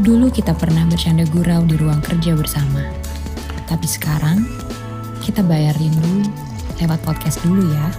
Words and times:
Dulu 0.00 0.32
kita 0.32 0.56
pernah 0.56 0.88
bercanda 0.88 1.28
gurau 1.28 1.68
di 1.68 1.76
ruang 1.76 2.00
kerja 2.00 2.32
bersama. 2.32 2.80
Tapi 3.68 3.84
sekarang, 3.84 4.40
kita 5.20 5.44
bayar 5.44 5.76
rindu 5.76 6.24
lewat 6.80 6.96
podcast 7.04 7.44
dulu 7.44 7.68
ya. 7.68 7.92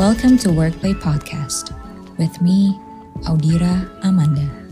Welcome 0.00 0.40
to 0.40 0.48
Workplay 0.48 0.96
Podcast 0.96 1.76
with 2.16 2.40
me, 2.40 2.80
Audira 3.28 3.84
Amanda. 4.00 4.63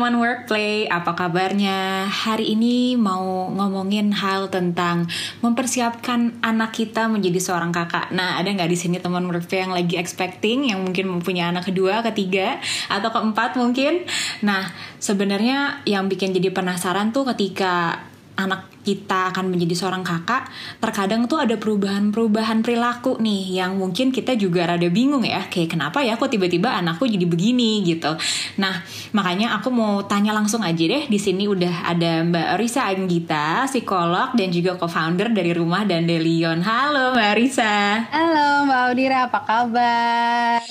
Teman 0.00 0.16
workplay, 0.16 0.88
apa 0.88 1.12
kabarnya? 1.12 2.08
Hari 2.08 2.56
ini 2.56 2.96
mau 2.96 3.52
ngomongin 3.52 4.16
hal 4.16 4.48
tentang 4.48 5.04
mempersiapkan 5.44 6.40
anak 6.40 6.72
kita 6.72 7.04
menjadi 7.04 7.36
seorang 7.36 7.68
kakak. 7.68 8.08
Nah, 8.08 8.40
ada 8.40 8.48
nggak 8.48 8.72
di 8.72 8.80
sini 8.80 8.96
teman 8.96 9.28
workplay 9.28 9.60
yang 9.60 9.76
lagi 9.76 10.00
expecting, 10.00 10.72
yang 10.72 10.80
mungkin 10.88 11.04
mempunyai 11.04 11.52
anak 11.52 11.68
kedua, 11.68 12.00
ketiga, 12.00 12.56
atau 12.88 13.12
keempat 13.12 13.60
mungkin? 13.60 14.08
Nah, 14.40 14.72
sebenarnya 14.96 15.84
yang 15.84 16.08
bikin 16.08 16.32
jadi 16.32 16.48
penasaran 16.48 17.12
tuh 17.12 17.28
ketika 17.36 18.08
anak 18.46 18.70
kita 18.80 19.28
akan 19.30 19.52
menjadi 19.52 19.74
seorang 19.76 20.00
kakak, 20.00 20.48
terkadang 20.80 21.28
tuh 21.28 21.36
ada 21.36 21.60
perubahan-perubahan 21.60 22.64
perilaku 22.64 23.20
nih 23.20 23.60
yang 23.60 23.76
mungkin 23.76 24.08
kita 24.08 24.34
juga 24.34 24.72
rada 24.72 24.88
bingung 24.88 25.22
ya, 25.22 25.46
kayak 25.52 25.76
kenapa 25.76 26.00
ya 26.00 26.16
kok 26.16 26.32
tiba-tiba 26.32 26.72
anakku 26.72 27.04
jadi 27.04 27.28
begini 27.28 27.84
gitu. 27.84 28.16
Nah, 28.56 28.80
makanya 29.12 29.60
aku 29.60 29.68
mau 29.68 30.00
tanya 30.08 30.32
langsung 30.32 30.64
aja 30.64 30.80
deh. 30.80 31.06
Di 31.06 31.18
sini 31.20 31.44
udah 31.44 31.92
ada 31.92 32.24
Mbak 32.24 32.48
Risa 32.56 32.88
Anggita, 32.88 33.68
psikolog 33.68 34.32
dan 34.32 34.48
juga 34.48 34.80
co-founder 34.80 35.30
dari 35.30 35.52
Rumah 35.52 35.84
dan 35.84 36.08
Delion. 36.08 36.64
Halo 36.64 37.12
Mbak 37.12 37.32
Risa. 37.36 38.08
Halo 38.08 38.64
Mbak 38.64 38.80
Audira, 38.90 39.18
apa 39.28 39.40
kabar? 39.44 40.64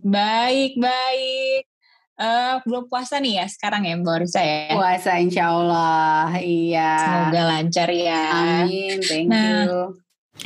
baik, 0.00 0.80
baik. 0.80 1.69
Uh, 2.20 2.60
belum 2.68 2.84
puasa 2.84 3.16
nih 3.16 3.40
ya 3.40 3.46
sekarang 3.48 3.88
ya 3.88 3.96
Mbak 3.96 4.16
Risa 4.20 4.44
ya? 4.44 4.76
Puasa 4.76 5.16
insya 5.16 5.56
Allah, 5.56 6.28
iya. 6.36 6.92
Semoga 7.00 7.42
lancar 7.48 7.88
ya. 7.88 8.24
Amin, 8.60 9.00
thank 9.00 9.32
nah, 9.32 9.64
you. 9.64 9.96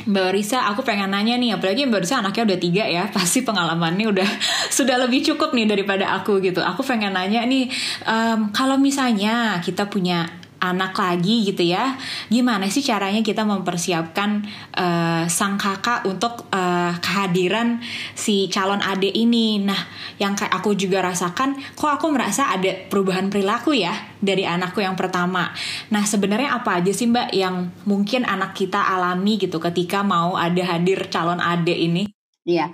Mbak 0.07 0.29
Risa, 0.39 0.71
aku 0.71 0.87
pengen 0.87 1.11
nanya 1.11 1.35
nih, 1.35 1.59
apalagi 1.59 1.83
Mbak 1.83 2.07
Risa 2.07 2.23
anaknya 2.23 2.47
udah 2.47 2.59
tiga 2.63 2.83
ya, 2.87 3.03
pasti 3.15 3.43
pengalamannya 3.43 4.07
udah 4.07 4.29
sudah 4.71 4.95
lebih 5.03 5.27
cukup 5.27 5.51
nih 5.51 5.67
daripada 5.67 6.15
aku 6.15 6.39
gitu. 6.39 6.63
Aku 6.63 6.79
pengen 6.79 7.11
nanya 7.11 7.43
nih, 7.43 7.67
um, 8.07 8.55
kalau 8.55 8.79
misalnya 8.79 9.59
kita 9.59 9.91
punya 9.91 10.31
anak 10.65 10.97
lagi 10.97 11.45
gitu 11.45 11.61
ya 11.61 11.93
gimana 12.31 12.65
sih 12.71 12.81
caranya 12.81 13.21
kita 13.21 13.45
mempersiapkan 13.45 14.41
uh, 14.73 15.23
sang 15.29 15.61
kakak 15.61 16.07
untuk 16.09 16.49
uh, 16.49 16.74
kehadiran 17.01 17.81
si 18.13 18.51
calon 18.53 18.83
adik 18.83 19.13
ini. 19.13 19.57
Nah 19.63 19.81
yang 20.21 20.37
kayak 20.37 20.53
aku 20.53 20.77
juga 20.77 21.01
rasakan 21.01 21.57
kok 21.73 21.89
aku 21.89 22.13
merasa 22.13 22.53
ada 22.53 22.69
perubahan 22.91 23.33
perilaku 23.33 23.73
ya 23.73 23.93
dari 24.21 24.45
anakku 24.45 24.83
yang 24.83 24.93
pertama. 24.93 25.49
Nah 25.89 26.03
sebenarnya 26.05 26.61
apa 26.61 26.83
aja 26.83 26.91
sih 26.93 27.09
mbak 27.09 27.33
yang 27.33 27.73
mungkin 27.89 28.27
anak 28.27 28.53
kita 28.53 28.77
alami 28.77 29.41
gitu 29.41 29.57
ketika 29.57 30.05
mau 30.05 30.37
ada 30.37 30.61
hadir 30.61 31.09
calon 31.09 31.41
adik 31.41 31.77
ini 31.77 32.05
Iya, 32.45 32.69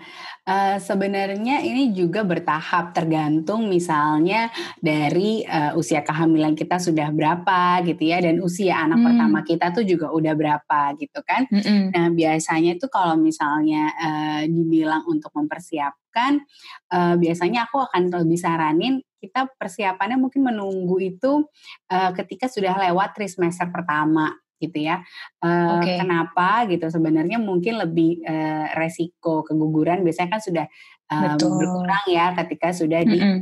uh, 0.52 0.84
sebenarnya 0.84 1.64
ini 1.64 1.96
juga 1.96 2.28
bertahap 2.28 2.92
tergantung 2.92 3.72
misalnya 3.72 4.52
dari 4.84 5.48
uh, 5.48 5.80
usia 5.80 6.04
kehamilan 6.04 6.60
kita 6.60 6.76
sudah 6.76 7.08
berapa 7.08 7.80
gitu 7.88 8.04
ya 8.04 8.20
dan 8.20 8.44
usia 8.44 8.84
anak 8.84 9.00
hmm. 9.00 9.08
pertama 9.08 9.40
kita 9.48 9.72
tuh 9.72 9.88
juga 9.88 10.12
udah 10.12 10.36
berapa 10.36 10.80
gitu 11.00 11.24
kan. 11.24 11.48
Hmm. 11.48 11.88
Nah 11.88 12.12
biasanya 12.12 12.76
itu 12.76 12.92
kalau 12.92 13.16
misalnya 13.16 13.96
uh, 13.96 14.44
dibilang 14.44 15.08
untuk 15.08 15.32
mempersiapkan, 15.40 16.44
uh, 16.92 17.16
biasanya 17.16 17.72
aku 17.72 17.80
akan 17.88 18.12
lebih 18.12 18.44
saranin 18.44 19.00
kita 19.24 19.48
persiapannya 19.56 20.20
mungkin 20.20 20.52
menunggu 20.52 21.00
itu 21.00 21.48
uh, 21.94 22.12
ketika 22.12 22.52
sudah 22.52 22.76
lewat 22.90 23.16
trimester 23.16 23.72
pertama 23.72 24.36
gitu 24.62 24.78
ya. 24.86 25.02
Uh, 25.42 25.82
okay. 25.82 25.98
Kenapa 25.98 26.70
gitu? 26.70 26.86
Sebenarnya 26.88 27.42
mungkin 27.42 27.82
lebih 27.82 28.22
uh, 28.22 28.78
resiko 28.78 29.42
keguguran 29.42 30.06
biasanya 30.06 30.38
kan 30.38 30.42
sudah 30.46 30.66
uh, 31.12 31.36
berkurang 31.36 32.06
ya 32.08 32.32
ketika 32.38 32.72
sudah 32.72 33.02
di 33.04 33.20
mm 33.20 33.28
-hmm. 33.28 33.42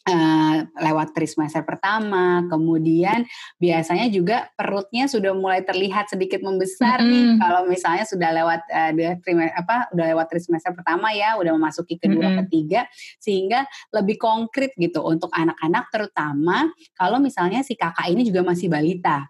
Uh, 0.00 0.64
lewat 0.80 1.12
trimester 1.12 1.60
pertama, 1.60 2.48
kemudian 2.48 3.20
biasanya 3.60 4.08
juga 4.08 4.48
perutnya 4.56 5.04
sudah 5.04 5.36
mulai 5.36 5.60
terlihat 5.60 6.08
sedikit 6.08 6.40
membesar 6.40 6.98
mm 6.98 7.04
-hmm. 7.04 7.12
nih 7.12 7.26
kalau 7.36 7.60
misalnya 7.68 8.04
sudah 8.08 8.32
lewat 8.32 8.64
uh, 8.64 8.90
trimester 9.20 9.60
apa 9.60 9.92
udah 9.92 10.06
lewat 10.16 10.26
trimester 10.32 10.72
pertama 10.72 11.12
ya, 11.12 11.36
udah 11.36 11.52
memasuki 11.52 12.00
kedua 12.00 12.16
mm 12.16 12.32
-hmm. 12.32 12.40
ketiga 12.48 12.80
sehingga 13.20 13.68
lebih 13.92 14.16
konkret 14.16 14.72
gitu 14.80 15.04
untuk 15.04 15.28
anak-anak 15.36 15.92
terutama 15.92 16.72
kalau 16.96 17.20
misalnya 17.20 17.60
si 17.60 17.76
kakak 17.76 18.08
ini 18.08 18.24
juga 18.24 18.40
masih 18.40 18.72
balita 18.72 19.28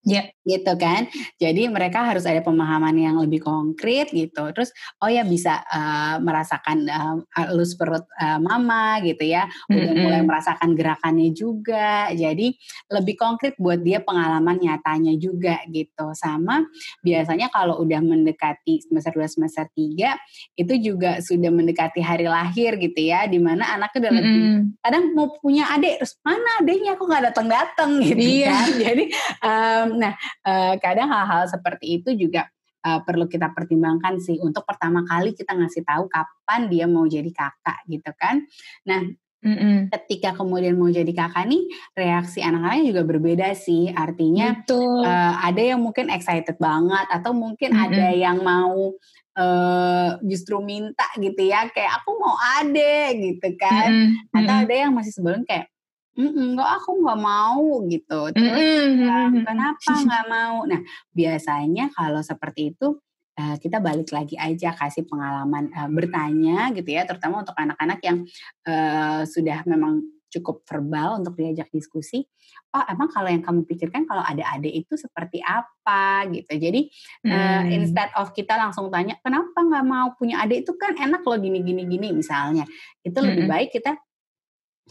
Ya, 0.00 0.32
gitu 0.48 0.72
kan. 0.80 1.12
Jadi 1.36 1.68
mereka 1.68 2.00
harus 2.00 2.24
ada 2.24 2.40
pemahaman 2.40 2.96
yang 2.96 3.20
lebih 3.20 3.44
konkret 3.44 4.08
gitu. 4.08 4.48
Terus 4.56 4.72
oh 4.96 5.12
ya 5.12 5.28
bisa 5.28 5.60
uh, 5.68 6.16
merasakan 6.24 6.88
uh, 6.88 7.16
halus 7.36 7.76
perut 7.76 8.08
uh, 8.16 8.40
mama 8.40 8.96
gitu 9.04 9.28
ya. 9.28 9.44
Udah 9.68 9.92
mm-hmm. 9.92 10.00
mulai 10.00 10.22
merasakan 10.24 10.72
gerakannya 10.72 11.36
juga. 11.36 12.08
Jadi 12.16 12.56
lebih 12.88 13.20
konkret 13.20 13.60
buat 13.60 13.84
dia 13.84 14.00
pengalaman 14.00 14.56
nyatanya 14.56 15.20
juga 15.20 15.60
gitu. 15.68 16.16
Sama 16.16 16.64
biasanya 17.04 17.52
kalau 17.52 17.84
udah 17.84 18.00
mendekati 18.00 18.80
semester 18.80 19.12
2 19.20 19.36
semester 19.36 19.68
3 19.68 20.16
itu 20.56 20.74
juga 20.80 21.20
sudah 21.20 21.52
mendekati 21.52 22.00
hari 22.00 22.24
lahir 22.24 22.80
gitu 22.80 23.04
ya. 23.04 23.28
Di 23.28 23.36
mana 23.36 23.76
anaknya 23.76 24.08
udah 24.08 24.12
mm-hmm. 24.16 24.32
lebih 24.32 24.44
kadang 24.80 25.04
mau 25.12 25.28
punya 25.36 25.68
adik 25.76 26.00
terus 26.00 26.16
mana 26.24 26.64
adiknya 26.64 26.96
kok 26.96 27.04
nggak 27.04 27.24
datang-datang 27.28 27.90
gitu 28.08 28.16
iya. 28.16 28.48
kan. 28.48 28.68
Jadi 28.80 29.04
um, 29.44 29.89
nah 29.96 30.14
uh, 30.46 30.74
kadang 30.78 31.10
hal-hal 31.10 31.48
seperti 31.48 32.02
itu 32.02 32.14
juga 32.14 32.46
uh, 32.86 33.00
perlu 33.02 33.26
kita 33.26 33.50
pertimbangkan 33.54 34.20
sih 34.20 34.38
untuk 34.40 34.66
pertama 34.68 35.02
kali 35.06 35.32
kita 35.32 35.56
ngasih 35.56 35.82
tahu 35.82 36.06
kapan 36.10 36.68
dia 36.68 36.86
mau 36.86 37.06
jadi 37.08 37.30
kakak 37.30 37.78
gitu 37.88 38.10
kan. 38.16 38.44
Nah, 38.86 39.02
Mm-mm. 39.40 39.88
Ketika 39.88 40.36
kemudian 40.36 40.76
mau 40.76 40.92
jadi 40.92 41.08
kakak 41.16 41.48
nih, 41.48 41.64
reaksi 41.96 42.44
anak-anaknya 42.44 42.92
juga 42.92 43.02
berbeda 43.08 43.48
sih. 43.56 43.88
Artinya 43.88 44.52
Uh, 45.00 45.34
ada 45.40 45.62
yang 45.64 45.80
mungkin 45.80 46.12
excited 46.12 46.60
banget, 46.60 47.08
atau 47.08 47.32
mungkin 47.32 47.72
Mm-mm. 47.72 47.84
ada 47.88 48.06
yang 48.12 48.44
mau 48.44 48.92
uh, 49.40 50.10
justru 50.28 50.60
minta 50.60 51.08
gitu 51.16 51.40
ya, 51.40 51.72
kayak 51.72 52.04
aku 52.04 52.20
mau 52.20 52.36
ade 52.60 53.16
gitu 53.16 53.48
kan. 53.56 53.88
Mm-mm. 53.88 54.36
Atau 54.44 54.54
ada 54.68 54.74
yang 54.76 54.92
masih 54.92 55.12
sebelum 55.16 55.48
kayak 55.48 55.72
enggak 56.18 56.70
aku 56.82 56.90
nggak 57.02 57.20
mau 57.20 57.64
gitu. 57.86 58.20
Terus 58.34 58.58
mm-hmm. 58.58 59.46
kenapa 59.46 59.92
nggak 59.94 60.26
mau? 60.26 60.56
Nah 60.66 60.80
biasanya 61.14 61.92
kalau 61.94 62.20
seperti 62.20 62.74
itu 62.74 62.98
uh, 63.38 63.56
kita 63.56 63.78
balik 63.78 64.10
lagi 64.10 64.34
aja 64.34 64.74
kasih 64.74 65.06
pengalaman 65.06 65.70
uh, 65.72 65.88
bertanya 65.88 66.74
gitu 66.74 66.90
ya, 66.90 67.06
terutama 67.06 67.46
untuk 67.46 67.56
anak-anak 67.56 68.00
yang 68.02 68.18
uh, 68.66 69.22
sudah 69.24 69.64
memang 69.64 70.02
cukup 70.30 70.62
verbal 70.62 71.18
untuk 71.18 71.34
diajak 71.34 71.66
diskusi. 71.74 72.22
Oh, 72.70 72.86
emang 72.86 73.10
kalau 73.10 73.26
yang 73.26 73.42
kamu 73.42 73.66
pikirkan 73.66 74.06
kalau 74.06 74.22
ada 74.22 74.46
adik 74.54 74.86
itu 74.86 74.94
seperti 74.94 75.42
apa 75.42 76.22
gitu. 76.30 76.54
Jadi 76.54 76.86
hmm. 77.26 77.30
uh, 77.34 77.64
instead 77.66 78.14
of 78.14 78.30
kita 78.30 78.54
langsung 78.54 78.86
tanya 78.94 79.18
kenapa 79.18 79.58
nggak 79.58 79.86
mau 79.86 80.14
punya 80.14 80.38
adik 80.46 80.62
itu 80.62 80.78
kan 80.78 80.94
enak 80.94 81.26
loh 81.26 81.34
gini 81.34 81.66
gini 81.66 81.82
gini 81.82 82.14
misalnya. 82.14 82.62
Itu 83.02 83.18
hmm. 83.18 83.26
lebih 83.26 83.44
baik 83.50 83.68
kita 83.74 83.98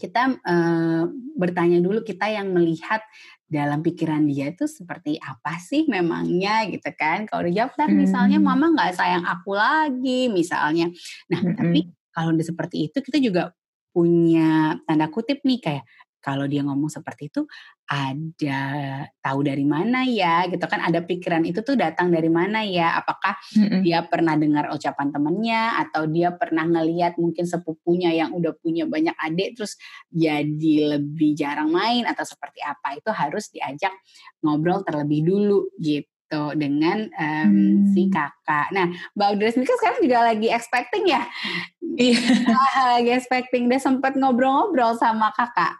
kita 0.00 0.40
uh, 0.40 1.04
bertanya 1.36 1.84
dulu 1.84 2.00
kita 2.00 2.32
yang 2.32 2.48
melihat 2.56 3.04
dalam 3.44 3.84
pikiran 3.84 4.24
dia 4.24 4.48
itu 4.48 4.64
seperti 4.64 5.20
apa 5.20 5.60
sih 5.60 5.84
memangnya 5.84 6.64
gitu 6.72 6.88
kan 6.96 7.28
kalau 7.28 7.44
dijawab 7.44 7.76
kan 7.76 7.92
hmm. 7.92 8.08
misalnya 8.08 8.38
mama 8.40 8.72
nggak 8.72 8.96
sayang 8.96 9.26
aku 9.28 9.52
lagi 9.52 10.32
misalnya 10.32 10.88
nah 11.28 11.44
hmm. 11.44 11.54
tapi 11.60 11.92
kalau 12.16 12.32
udah 12.32 12.46
seperti 12.46 12.88
itu 12.88 12.98
kita 13.04 13.20
juga 13.20 13.52
punya 13.90 14.78
tanda 14.86 15.10
kutip 15.10 15.42
nih 15.42 15.58
kayak 15.58 15.84
kalau 16.20 16.44
dia 16.44 16.60
ngomong 16.62 16.92
seperti 16.92 17.32
itu 17.32 17.48
ada 17.90 18.62
tahu 19.18 19.42
dari 19.42 19.66
mana 19.66 20.06
ya 20.06 20.46
gitu 20.46 20.62
kan 20.70 20.78
ada 20.78 21.02
pikiran 21.02 21.42
itu 21.42 21.64
tuh 21.66 21.74
datang 21.74 22.12
dari 22.14 22.30
mana 22.30 22.62
ya 22.62 22.94
apakah 22.94 23.34
mm-hmm. 23.56 23.82
dia 23.82 24.06
pernah 24.06 24.38
dengar 24.38 24.70
ucapan 24.70 25.10
temennya 25.10 25.80
atau 25.82 26.06
dia 26.06 26.30
pernah 26.30 26.62
ngeliat 26.70 27.18
mungkin 27.18 27.50
sepupunya 27.50 28.14
yang 28.14 28.30
udah 28.30 28.54
punya 28.62 28.86
banyak 28.86 29.16
adik 29.18 29.58
terus 29.58 29.74
jadi 30.06 30.96
lebih 30.96 31.34
jarang 31.34 31.74
main 31.74 32.06
atau 32.06 32.22
seperti 32.22 32.62
apa 32.62 32.94
itu 32.94 33.10
harus 33.10 33.50
diajak 33.50 33.90
ngobrol 34.44 34.86
terlebih 34.86 35.26
dulu 35.26 35.66
gitu 35.82 36.54
dengan 36.54 37.10
um, 37.10 37.50
hmm. 37.50 37.90
si 37.90 38.06
kakak. 38.06 38.70
Nah, 38.70 38.86
Mbak 39.18 39.26
Audrey 39.34 39.50
sendiri 39.50 39.66
kan 39.66 39.78
sekarang 39.82 40.00
juga 40.06 40.18
lagi 40.30 40.46
expecting 40.46 41.04
ya? 41.10 41.26
Iya. 41.98 42.22
lagi 42.94 43.10
expecting. 43.18 43.66
Dia 43.66 43.82
sempat 43.82 44.14
ngobrol-ngobrol 44.14 44.94
sama 44.94 45.34
kakak. 45.34 45.74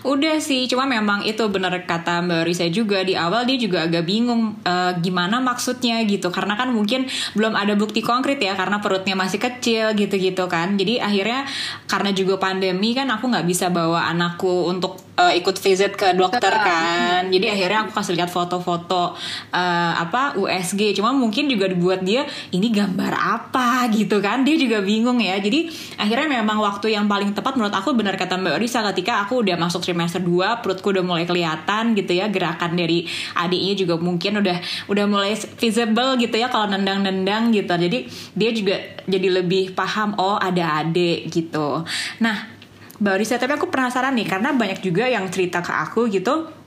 Udah 0.00 0.40
sih, 0.40 0.64
cuma 0.72 0.88
memang 0.88 1.20
itu 1.28 1.44
bener 1.52 1.84
kata 1.84 2.24
Mbak 2.24 2.42
Risa 2.48 2.66
juga 2.72 3.04
di 3.04 3.12
awal 3.12 3.44
dia 3.44 3.60
juga 3.60 3.84
agak 3.84 4.08
bingung 4.08 4.56
uh, 4.64 4.96
gimana 5.04 5.36
maksudnya 5.44 6.00
gitu 6.08 6.32
karena 6.32 6.56
kan 6.56 6.72
mungkin 6.72 7.04
belum 7.36 7.52
ada 7.52 7.76
bukti 7.76 8.00
konkret 8.00 8.40
ya 8.40 8.56
karena 8.56 8.80
perutnya 8.80 9.12
masih 9.12 9.36
kecil 9.36 9.92
gitu-gitu 9.92 10.48
kan. 10.48 10.80
Jadi 10.80 10.96
akhirnya 10.96 11.44
karena 11.84 12.10
juga 12.16 12.40
pandemi 12.40 12.96
kan 12.96 13.12
aku 13.12 13.28
nggak 13.28 13.44
bisa 13.44 13.68
bawa 13.68 14.08
anakku 14.08 14.64
untuk 14.72 15.09
uh, 15.20 15.32
ikut 15.36 15.56
visit 15.60 15.92
ke 15.92 16.16
dokter 16.16 16.48
kan. 16.50 17.28
Jadi 17.28 17.46
akhirnya 17.52 17.84
aku 17.84 17.92
kasih 17.92 18.16
lihat 18.16 18.32
foto-foto 18.32 19.12
uh, 19.52 19.92
apa 20.00 20.40
USG. 20.40 20.96
Cuma 20.96 21.12
mungkin 21.12 21.46
juga 21.52 21.68
dibuat 21.68 22.00
dia 22.00 22.24
ini 22.56 22.72
gambar 22.72 23.12
apa 23.12 23.84
gitu 23.92 24.24
kan. 24.24 24.42
Dia 24.42 24.56
juga 24.56 24.80
bingung 24.80 25.20
ya. 25.20 25.36
Jadi 25.36 25.68
akhirnya 26.00 26.40
memang 26.40 26.64
waktu 26.64 26.96
yang 26.96 27.04
paling 27.04 27.36
tepat 27.36 27.60
menurut 27.60 27.76
aku 27.76 27.92
benar 27.92 28.16
kata 28.16 28.40
Mbak 28.40 28.56
Risa 28.56 28.80
ketika 28.92 29.28
aku 29.28 29.44
udah 29.44 29.60
masuk 29.60 29.84
trimester 29.84 30.24
2, 30.24 30.64
perutku 30.64 30.90
udah 30.94 31.04
mulai 31.04 31.28
kelihatan 31.28 31.92
gitu 31.92 32.16
ya. 32.16 32.32
Gerakan 32.32 32.78
dari 32.78 33.04
adiknya 33.36 33.74
juga 33.76 33.94
mungkin 34.00 34.40
udah 34.40 34.56
udah 34.88 35.04
mulai 35.04 35.36
visible 35.36 36.16
gitu 36.16 36.36
ya 36.40 36.48
kalau 36.48 36.72
nendang-nendang 36.72 37.52
gitu. 37.52 37.70
Jadi 37.76 38.08
dia 38.32 38.50
juga 38.54 38.76
jadi 39.04 39.42
lebih 39.42 39.76
paham 39.76 40.16
oh 40.16 40.38
ada 40.38 40.80
adik 40.84 41.28
gitu. 41.28 41.82
Nah, 42.22 42.59
Mbak 43.00 43.16
Risa, 43.16 43.40
tapi 43.40 43.56
aku 43.56 43.72
penasaran 43.72 44.12
nih 44.12 44.28
karena 44.28 44.52
banyak 44.52 44.84
juga 44.84 45.08
yang 45.08 45.24
cerita 45.32 45.64
ke 45.64 45.72
aku 45.72 46.06
gitu 46.12 46.60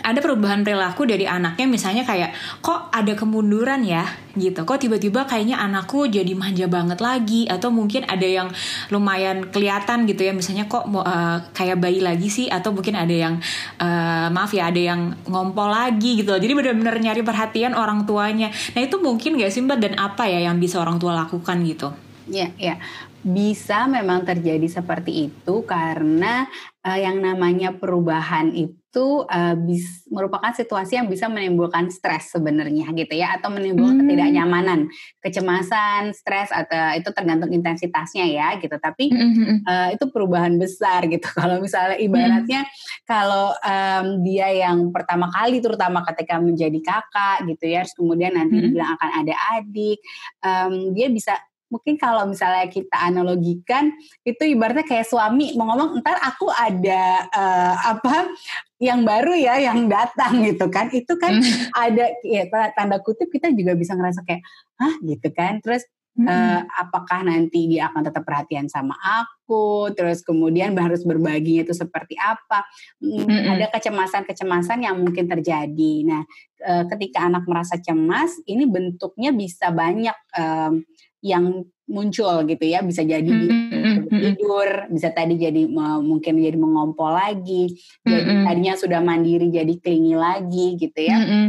ada 0.00 0.18
perubahan 0.20 0.64
perilaku 0.64 1.04
dari 1.04 1.28
anaknya 1.28 1.66
misalnya 1.68 2.04
kayak 2.08 2.32
kok 2.64 2.88
ada 2.92 3.12
kemunduran 3.12 3.84
ya? 3.84 4.04
gitu. 4.38 4.62
Kok 4.62 4.78
tiba-tiba 4.78 5.26
kayaknya 5.26 5.58
anakku 5.58 6.06
jadi 6.06 6.32
manja 6.38 6.70
banget 6.70 7.02
lagi? 7.02 7.50
Atau 7.50 7.74
mungkin 7.74 8.06
ada 8.06 8.22
yang 8.22 8.48
lumayan 8.88 9.50
kelihatan 9.50 10.06
gitu 10.06 10.22
ya 10.22 10.32
misalnya 10.32 10.70
kok 10.70 10.86
uh, 10.86 11.42
kayak 11.50 11.82
bayi 11.82 11.98
lagi 11.98 12.30
sih? 12.30 12.46
Atau 12.46 12.70
mungkin 12.70 12.94
ada 12.94 13.10
yang 13.10 13.42
uh, 13.82 14.30
maaf 14.30 14.54
ya 14.54 14.70
ada 14.70 14.78
yang 14.78 15.18
ngompol 15.26 15.66
lagi 15.68 16.22
gitu. 16.22 16.30
Jadi 16.30 16.52
benar-benar 16.54 16.96
nyari 17.02 17.26
perhatian 17.26 17.74
orang 17.74 18.06
tuanya. 18.06 18.54
Nah 18.72 18.80
itu 18.80 18.96
mungkin 19.02 19.34
gak 19.36 19.50
sih 19.50 19.66
mbak? 19.66 19.82
Dan 19.82 19.98
apa 19.98 20.30
ya 20.30 20.46
yang 20.46 20.62
bisa 20.62 20.78
orang 20.78 21.02
tua 21.02 21.12
lakukan 21.12 21.58
gitu? 21.66 21.90
Ya, 22.30 22.46
ya 22.54 22.78
bisa 23.20 23.84
memang 23.84 24.24
terjadi 24.24 24.80
seperti 24.80 25.28
itu 25.28 25.60
karena 25.68 26.48
uh, 26.80 26.96
yang 26.96 27.20
namanya 27.20 27.76
perubahan 27.76 28.48
itu 28.56 29.28
uh, 29.28 29.54
bis, 29.60 30.08
merupakan 30.08 30.48
situasi 30.56 30.96
yang 30.96 31.06
bisa 31.06 31.28
menimbulkan 31.28 31.92
stres 31.92 32.32
sebenarnya 32.32 32.88
gitu 32.96 33.12
ya 33.20 33.36
atau 33.36 33.52
menimbulkan 33.52 34.00
hmm. 34.00 34.08
ketidaknyamanan, 34.08 34.80
kecemasan, 35.20 36.16
stres 36.16 36.48
atau 36.48 36.96
itu 36.96 37.12
tergantung 37.12 37.52
intensitasnya 37.52 38.24
ya 38.24 38.48
gitu. 38.56 38.72
Tapi 38.80 39.12
hmm. 39.12 39.68
uh, 39.68 39.88
itu 39.92 40.04
perubahan 40.08 40.56
besar 40.56 41.04
gitu. 41.04 41.28
Kalau 41.38 41.60
misalnya 41.60 42.00
ibaratnya 42.00 42.64
hmm. 42.64 42.72
kalau 43.04 43.52
um, 43.52 44.06
dia 44.24 44.48
yang 44.48 44.88
pertama 44.94 45.28
kali 45.28 45.60
terutama 45.60 46.00
ketika 46.08 46.40
menjadi 46.40 46.80
kakak 46.80 47.46
gitu 47.52 47.68
ya, 47.68 47.84
terus 47.84 47.96
kemudian 48.00 48.32
nanti 48.32 48.56
hmm. 48.56 48.64
dibilang 48.64 48.90
akan 48.96 49.10
ada 49.22 49.34
adik, 49.60 49.98
um, 50.40 50.96
dia 50.96 51.12
bisa 51.12 51.36
mungkin 51.70 51.94
kalau 51.96 52.26
misalnya 52.26 52.66
kita 52.66 52.98
analogikan 52.98 53.94
itu 54.26 54.42
ibaratnya 54.42 54.82
kayak 54.82 55.06
suami 55.06 55.54
mau 55.54 55.70
ngomong 55.70 56.02
ntar 56.02 56.18
aku 56.18 56.50
ada 56.50 57.30
uh, 57.30 57.74
apa 57.96 58.34
yang 58.82 59.06
baru 59.06 59.38
ya 59.38 59.62
yang 59.62 59.86
datang 59.86 60.42
gitu 60.42 60.66
kan 60.66 60.90
itu 60.90 61.14
kan 61.14 61.38
hmm. 61.38 61.70
ada 61.72 62.10
ya 62.26 62.50
tanda 62.74 62.98
kutip 62.98 63.30
kita 63.30 63.54
juga 63.54 63.78
bisa 63.78 63.94
ngerasa 63.94 64.26
kayak 64.26 64.42
ah 64.82 64.94
gitu 65.06 65.30
kan 65.30 65.62
terus 65.62 65.86
hmm. 66.18 66.26
uh, 66.26 66.60
apakah 66.80 67.22
nanti 67.22 67.70
dia 67.70 67.86
akan 67.92 68.02
tetap 68.10 68.26
perhatian 68.26 68.66
sama 68.66 68.96
aku 68.98 69.92
terus 69.94 70.26
kemudian 70.26 70.74
harus 70.74 71.06
berbaginya 71.06 71.68
itu 71.68 71.74
seperti 71.76 72.18
apa 72.18 72.66
hmm. 72.98 73.52
ada 73.56 73.70
kecemasan-kecemasan 73.70 74.82
yang 74.82 74.98
mungkin 74.98 75.30
terjadi 75.30 75.94
nah 76.02 76.22
uh, 76.66 76.84
ketika 76.96 77.28
anak 77.30 77.46
merasa 77.46 77.78
cemas 77.78 78.34
ini 78.48 78.66
bentuknya 78.66 79.30
bisa 79.30 79.70
banyak 79.70 80.16
um, 80.34 80.82
yang 81.20 81.68
muncul 81.90 82.46
gitu 82.46 82.64
ya 82.64 82.80
bisa 82.86 83.02
jadi 83.02 83.28
mm-hmm. 83.28 84.08
tidur 84.08 84.68
bisa 84.94 85.10
tadi 85.10 85.34
jadi 85.36 85.66
mungkin 86.00 86.38
jadi 86.38 86.56
mengompol 86.56 87.10
lagi 87.12 87.74
jadi 88.06 88.22
mm-hmm. 88.24 88.44
tadinya 88.46 88.74
sudah 88.78 89.00
mandiri 89.02 89.50
jadi 89.50 89.74
klingi 89.82 90.14
lagi 90.14 90.78
gitu 90.78 91.00
ya 91.02 91.18
mm-hmm. 91.18 91.46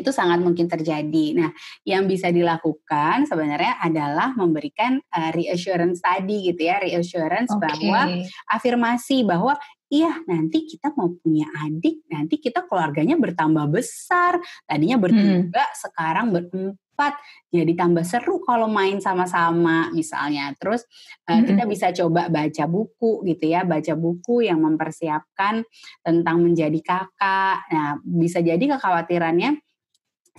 itu 0.00 0.10
sangat 0.10 0.40
mungkin 0.40 0.66
terjadi 0.66 1.26
nah 1.36 1.50
yang 1.84 2.08
bisa 2.08 2.32
dilakukan 2.32 3.28
sebenarnya 3.28 3.76
adalah 3.84 4.32
memberikan 4.32 4.96
uh, 5.12 5.30
reassurance 5.36 6.00
tadi 6.00 6.50
gitu 6.50 6.66
ya 6.66 6.80
reassurance 6.80 7.52
okay. 7.52 7.62
bahwa 7.68 8.00
afirmasi 8.48 9.28
bahwa 9.28 9.60
iya 9.86 10.18
nanti 10.26 10.66
kita 10.66 10.90
mau 10.98 11.14
punya 11.14 11.46
adik, 11.62 12.02
nanti 12.10 12.42
kita 12.42 12.66
keluarganya 12.66 13.14
bertambah 13.14 13.70
besar. 13.70 14.42
Tadinya 14.66 14.98
bertiga, 14.98 15.62
hmm. 15.62 15.78
sekarang 15.78 16.26
berempat 16.34 16.85
cepat 16.96 17.20
jadi 17.52 17.76
tambah 17.76 18.08
seru 18.08 18.40
kalau 18.40 18.72
main 18.72 18.96
sama-sama 19.04 19.92
misalnya. 19.92 20.56
Terus 20.56 20.88
uh, 21.28 21.44
kita 21.44 21.68
bisa 21.68 21.92
coba 21.92 22.32
baca 22.32 22.64
buku 22.64 23.20
gitu 23.28 23.52
ya 23.52 23.68
baca 23.68 23.92
buku 23.92 24.48
yang 24.48 24.64
mempersiapkan 24.64 25.60
tentang 26.00 26.40
menjadi 26.40 26.80
kakak. 26.80 27.68
Nah 27.68 28.00
bisa 28.00 28.40
jadi 28.40 28.64
kekhawatirannya 28.64 29.60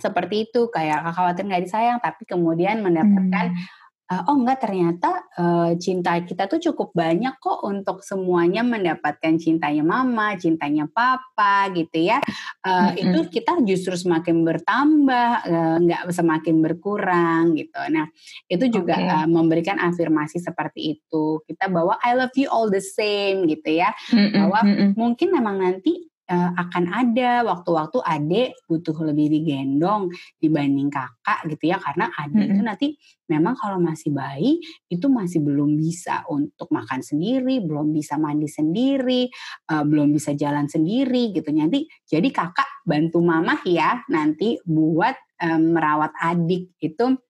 seperti 0.02 0.50
itu 0.50 0.66
kayak 0.70 1.06
khawatir 1.14 1.46
nggak 1.46 1.62
disayang 1.62 1.98
tapi 2.02 2.26
kemudian 2.26 2.82
mendapatkan 2.82 3.54
hmm 3.54 3.86
uh, 4.08 4.22
oh 4.28 4.36
enggak 4.40 4.64
ternyata 4.64 5.28
uh, 5.36 5.70
cinta 5.76 6.16
kita 6.24 6.48
tuh 6.48 6.58
cukup 6.58 6.96
banyak 6.96 7.36
kok 7.38 7.60
untuk 7.64 8.00
semuanya 8.00 8.64
mendapatkan 8.64 9.36
cintanya 9.36 9.84
mama, 9.84 10.34
cintanya 10.40 10.88
papa 10.88 11.68
gitu 11.76 12.08
ya. 12.08 12.18
Uh, 12.64 12.92
mm-hmm. 12.92 13.02
Itu 13.04 13.18
kita 13.28 13.60
justru 13.64 13.94
semakin 13.94 14.42
bertambah, 14.42 15.30
uh, 15.44 15.76
nggak 15.84 16.02
semakin 16.10 16.56
berkurang 16.64 17.54
gitu. 17.54 17.80
Nah 17.92 18.08
itu 18.48 18.64
juga 18.72 18.96
okay. 18.96 19.12
uh, 19.12 19.28
memberikan 19.28 19.76
afirmasi 19.76 20.40
seperti 20.40 20.98
itu. 20.98 21.44
Kita 21.44 21.68
bawa 21.68 22.00
I 22.00 22.16
love 22.16 22.34
you 22.34 22.48
all 22.48 22.72
the 22.72 22.82
same 22.82 23.44
gitu 23.46 23.76
ya. 23.78 23.92
Mm-hmm. 24.10 24.32
Bahwa 24.34 24.60
mm-hmm. 24.64 24.90
mungkin 24.96 25.28
memang 25.36 25.56
nanti 25.60 26.08
uh, 26.28 26.50
akan 26.54 26.84
ada 26.92 27.42
waktu-waktu 27.44 27.98
adik 28.04 28.48
butuh 28.68 28.94
lebih 29.08 29.32
digendong 29.32 30.12
dibanding 30.38 30.92
kakak 30.92 31.44
gitu 31.48 31.72
ya 31.72 31.80
karena 31.80 32.12
adik 32.14 32.36
mm 32.36 32.44
-hmm. 32.44 32.52
itu 32.54 32.62
nanti 32.62 32.86
memang 33.28 33.54
kalau 33.56 33.76
masih 33.76 34.12
bayi 34.12 34.56
itu 34.88 35.06
masih 35.08 35.44
belum 35.44 35.76
bisa 35.76 36.24
untuk 36.32 36.72
makan 36.72 37.04
sendiri, 37.04 37.60
belum 37.60 37.92
bisa 37.92 38.16
mandi 38.16 38.48
sendiri, 38.48 39.28
uh, 39.68 39.84
belum 39.84 40.16
bisa 40.16 40.32
jalan 40.32 40.64
sendiri 40.64 41.36
gitu. 41.36 41.52
Nanti 41.52 41.84
jadi 42.08 42.28
kakak 42.32 42.84
bantu 42.88 43.20
mama 43.20 43.60
ya 43.68 44.00
nanti 44.08 44.56
buat 44.64 45.14
um, 45.44 45.76
merawat 45.76 46.16
adik 46.16 46.72
itu 46.80 47.20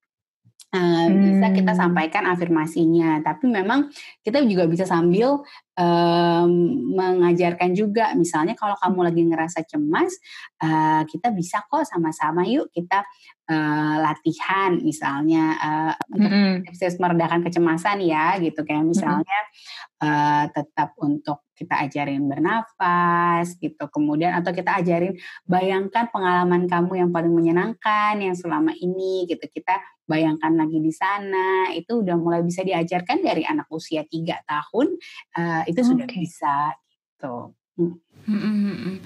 Uh, 0.69 1.09
hmm. 1.09 1.17
bisa 1.25 1.47
kita 1.57 1.73
hmm. 1.73 1.81
sampaikan 1.81 2.29
afirmasinya, 2.29 3.25
tapi 3.25 3.49
memang 3.49 3.89
kita 4.21 4.45
juga 4.45 4.69
bisa 4.69 4.85
sambil 4.85 5.41
um, 5.81 6.51
mengajarkan 6.93 7.73
juga, 7.73 8.13
misalnya 8.13 8.53
kalau 8.53 8.77
kamu 8.77 9.01
lagi 9.09 9.23
ngerasa 9.33 9.65
cemas, 9.65 10.13
uh, 10.61 11.09
kita 11.09 11.33
bisa 11.33 11.65
kok 11.65 11.89
sama-sama 11.89 12.45
yuk 12.45 12.69
kita 12.69 13.01
uh, 13.49 13.97
latihan, 14.13 14.77
misalnya 14.77 15.57
uh, 15.57 15.95
hmm. 16.13 16.69
tips 16.69 17.01
meredakan 17.01 17.41
kecemasan 17.49 18.05
ya, 18.05 18.37
gitu 18.37 18.61
kayak 18.61 18.85
hmm. 18.85 18.93
misalnya 18.93 19.39
hmm. 19.41 20.05
uh, 20.05 20.45
tetap 20.53 20.93
untuk 21.01 21.49
kita 21.57 21.81
ajarin 21.81 22.29
bernafas, 22.29 23.57
gitu, 23.57 23.89
kemudian 23.89 24.37
atau 24.37 24.53
kita 24.53 24.85
ajarin 24.85 25.17
bayangkan 25.49 26.13
pengalaman 26.13 26.69
kamu 26.69 26.93
yang 27.01 27.09
paling 27.09 27.33
menyenangkan 27.33 28.21
yang 28.21 28.37
selama 28.37 28.77
ini, 28.77 29.25
gitu 29.25 29.49
kita 29.49 29.81
bayangkan 30.09 30.57
lagi 30.57 30.81
di 30.81 30.91
sana 30.91 31.71
itu 31.77 32.01
udah 32.01 32.17
mulai 32.17 32.41
bisa 32.41 32.65
diajarkan 32.65 33.21
dari 33.21 33.45
anak 33.45 33.69
usia 33.69 34.09
tiga 34.09 34.41
tahun 34.49 34.97
uh, 35.37 35.63
itu 35.69 35.81
okay. 35.85 35.89
sudah 35.93 36.09
bisa 36.09 36.55
gitu. 36.81 37.37
Hmm. 37.79 37.95
Hmm, 38.27 38.41
hmm, 38.43 38.77
hmm. 38.83 38.97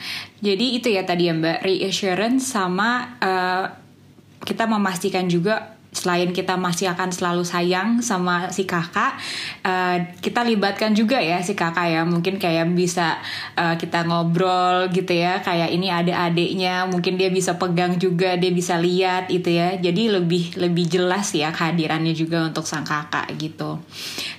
Jadi 0.40 0.66
itu 0.80 0.88
ya 0.88 1.04
tadi 1.04 1.28
ya 1.28 1.36
Mbak 1.36 1.58
reassurance 1.60 2.48
sama 2.48 3.20
uh, 3.20 3.66
kita 4.42 4.64
memastikan 4.64 5.28
juga 5.28 5.76
selain 5.92 6.32
kita 6.32 6.56
masih 6.56 6.88
akan 6.88 7.12
selalu 7.12 7.44
sayang 7.44 8.00
sama 8.00 8.48
si 8.48 8.64
kakak, 8.64 9.20
uh, 9.60 10.00
kita 10.24 10.40
libatkan 10.40 10.96
juga 10.96 11.20
ya 11.20 11.44
si 11.44 11.52
kakak 11.52 11.92
ya. 11.92 12.02
Mungkin 12.08 12.40
kayak 12.40 12.72
bisa 12.72 13.20
uh, 13.54 13.76
kita 13.76 14.08
ngobrol 14.08 14.88
gitu 14.88 15.12
ya, 15.12 15.44
kayak 15.44 15.68
ini 15.68 15.92
ada 15.92 16.32
adiknya, 16.32 16.88
mungkin 16.88 17.20
dia 17.20 17.28
bisa 17.28 17.60
pegang 17.60 18.00
juga, 18.00 18.40
dia 18.40 18.48
bisa 18.48 18.80
lihat 18.80 19.28
itu 19.28 19.52
ya. 19.52 19.76
Jadi 19.76 20.16
lebih 20.16 20.56
lebih 20.56 20.88
jelas 20.88 21.30
ya 21.36 21.52
kehadirannya 21.52 22.16
juga 22.16 22.48
untuk 22.48 22.64
sang 22.64 22.88
kakak 22.88 23.28
gitu. 23.36 23.76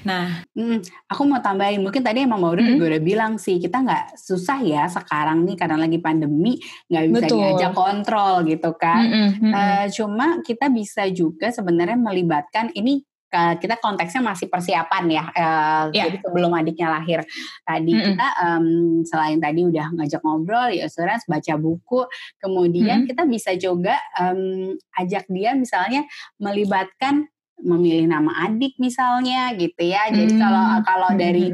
Nah, 0.04 0.44
hmm, 0.58 0.84
aku 1.08 1.22
mau 1.24 1.40
tambahin, 1.40 1.80
mungkin 1.80 2.04
tadi 2.04 2.26
emang 2.26 2.42
Maudie 2.42 2.66
hmm? 2.66 2.72
juga 2.76 2.86
udah 2.98 3.04
bilang 3.06 3.34
sih, 3.38 3.62
kita 3.62 3.80
nggak 3.80 4.20
susah 4.20 4.60
ya 4.66 4.84
sekarang 4.90 5.46
nih 5.48 5.56
karena 5.56 5.78
lagi 5.80 6.02
pandemi 6.02 6.60
nggak 6.92 7.04
bisa 7.08 7.26
Betul. 7.30 7.38
diajak 7.40 7.74
kontrol 7.78 8.34
gitu 8.44 8.72
kan. 8.76 9.04
Hmm, 9.06 9.30
hmm, 9.32 9.32
hmm. 9.40 9.54
Uh, 9.54 9.86
cuma 9.94 10.28
kita 10.42 10.66
bisa 10.68 11.06
juga 11.14 11.43
juga 11.44 11.60
sebenarnya 11.60 12.00
melibatkan 12.00 12.72
ini 12.72 13.04
kita 13.34 13.82
konteksnya 13.82 14.22
masih 14.22 14.46
persiapan 14.46 15.04
ya. 15.10 15.26
Uh, 15.34 15.90
yeah. 15.90 16.06
Jadi 16.06 16.22
sebelum 16.22 16.54
adiknya 16.54 16.94
lahir 16.94 17.26
tadi 17.66 17.92
mm 17.92 17.98
-hmm. 17.98 18.08
kita 18.14 18.28
um, 18.46 18.68
selain 19.02 19.42
tadi 19.42 19.62
udah 19.66 19.90
ngajak 19.90 20.22
ngobrol, 20.22 20.70
ya 20.70 20.86
assurance, 20.86 21.26
baca 21.26 21.58
buku, 21.58 22.06
kemudian 22.38 22.86
mm 22.86 22.98
-hmm. 23.04 23.10
kita 23.10 23.24
bisa 23.26 23.52
juga 23.58 23.98
um, 24.22 24.78
ajak 25.02 25.26
dia 25.34 25.58
misalnya 25.58 26.06
melibatkan 26.38 27.26
memilih 27.58 28.06
nama 28.06 28.46
adik 28.46 28.78
misalnya 28.78 29.50
gitu 29.58 29.82
ya. 29.82 30.14
Jadi 30.14 30.38
kalau 30.38 30.66
kalau 30.86 31.10
dari 31.18 31.50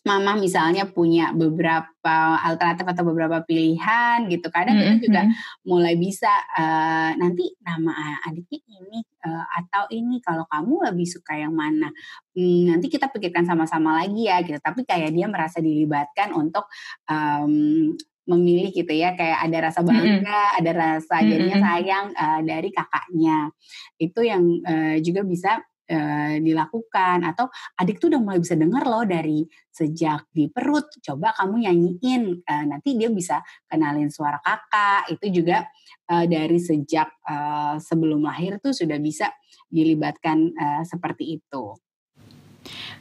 mama 0.00 0.32
misalnya 0.40 0.88
punya 0.88 1.28
beberapa 1.36 2.40
alternatif 2.40 2.88
atau 2.88 3.04
beberapa 3.04 3.44
pilihan 3.44 4.24
gitu 4.32 4.48
kadang 4.48 4.80
mm 4.80 4.80
-hmm. 4.80 4.92
kita 4.96 5.04
juga 5.04 5.22
mulai 5.68 5.94
bisa 6.00 6.32
uh, 6.56 7.12
nanti 7.20 7.52
nama 7.60 8.16
adiknya 8.24 8.64
ini 8.64 9.04
uh, 9.28 9.44
atau 9.60 9.92
ini 9.92 10.24
kalau 10.24 10.48
kamu 10.48 10.88
lebih 10.88 11.04
suka 11.04 11.36
yang 11.36 11.52
mana 11.52 11.92
hmm, 12.32 12.72
nanti 12.72 12.88
kita 12.88 13.12
pikirkan 13.12 13.44
sama-sama 13.44 14.00
lagi 14.00 14.24
ya 14.24 14.40
gitu 14.40 14.56
tapi 14.56 14.88
kayak 14.88 15.12
dia 15.12 15.28
merasa 15.28 15.60
dilibatkan 15.60 16.32
untuk 16.32 16.64
um, 17.04 17.92
memilih 18.24 18.70
gitu 18.70 18.94
ya 18.94 19.18
kayak 19.18 19.42
ada 19.42 19.58
rasa 19.58 19.82
bangga, 19.82 20.06
mm 20.06 20.22
-hmm. 20.22 20.58
ada 20.62 20.70
rasa 20.70 21.14
jadinya 21.26 21.56
sayang 21.58 22.06
uh, 22.14 22.40
dari 22.46 22.70
kakaknya. 22.70 23.50
Itu 23.98 24.22
yang 24.22 24.62
uh, 24.62 25.02
juga 25.02 25.26
bisa 25.26 25.58
uh, 25.90 26.34
dilakukan 26.38 27.26
atau 27.26 27.50
adik 27.76 27.98
tuh 27.98 28.14
udah 28.14 28.20
mulai 28.22 28.38
bisa 28.38 28.54
dengar 28.54 28.86
loh 28.86 29.02
dari 29.02 29.42
sejak 29.68 30.30
di 30.30 30.46
perut 30.46 30.86
coba 31.02 31.34
kamu 31.34 31.66
nyanyiin 31.66 32.22
uh, 32.46 32.64
nanti 32.70 32.94
dia 32.94 33.10
bisa 33.10 33.42
kenalin 33.66 34.08
suara 34.08 34.38
kakak 34.38 35.10
itu 35.18 35.42
juga 35.42 35.66
uh, 36.08 36.24
dari 36.30 36.62
sejak 36.62 37.10
uh, 37.26 37.76
sebelum 37.82 38.22
lahir 38.22 38.62
tuh 38.62 38.70
sudah 38.70 38.96
bisa 39.02 39.28
dilibatkan 39.70 40.54
uh, 40.54 40.82
seperti 40.86 41.42
itu. 41.42 41.74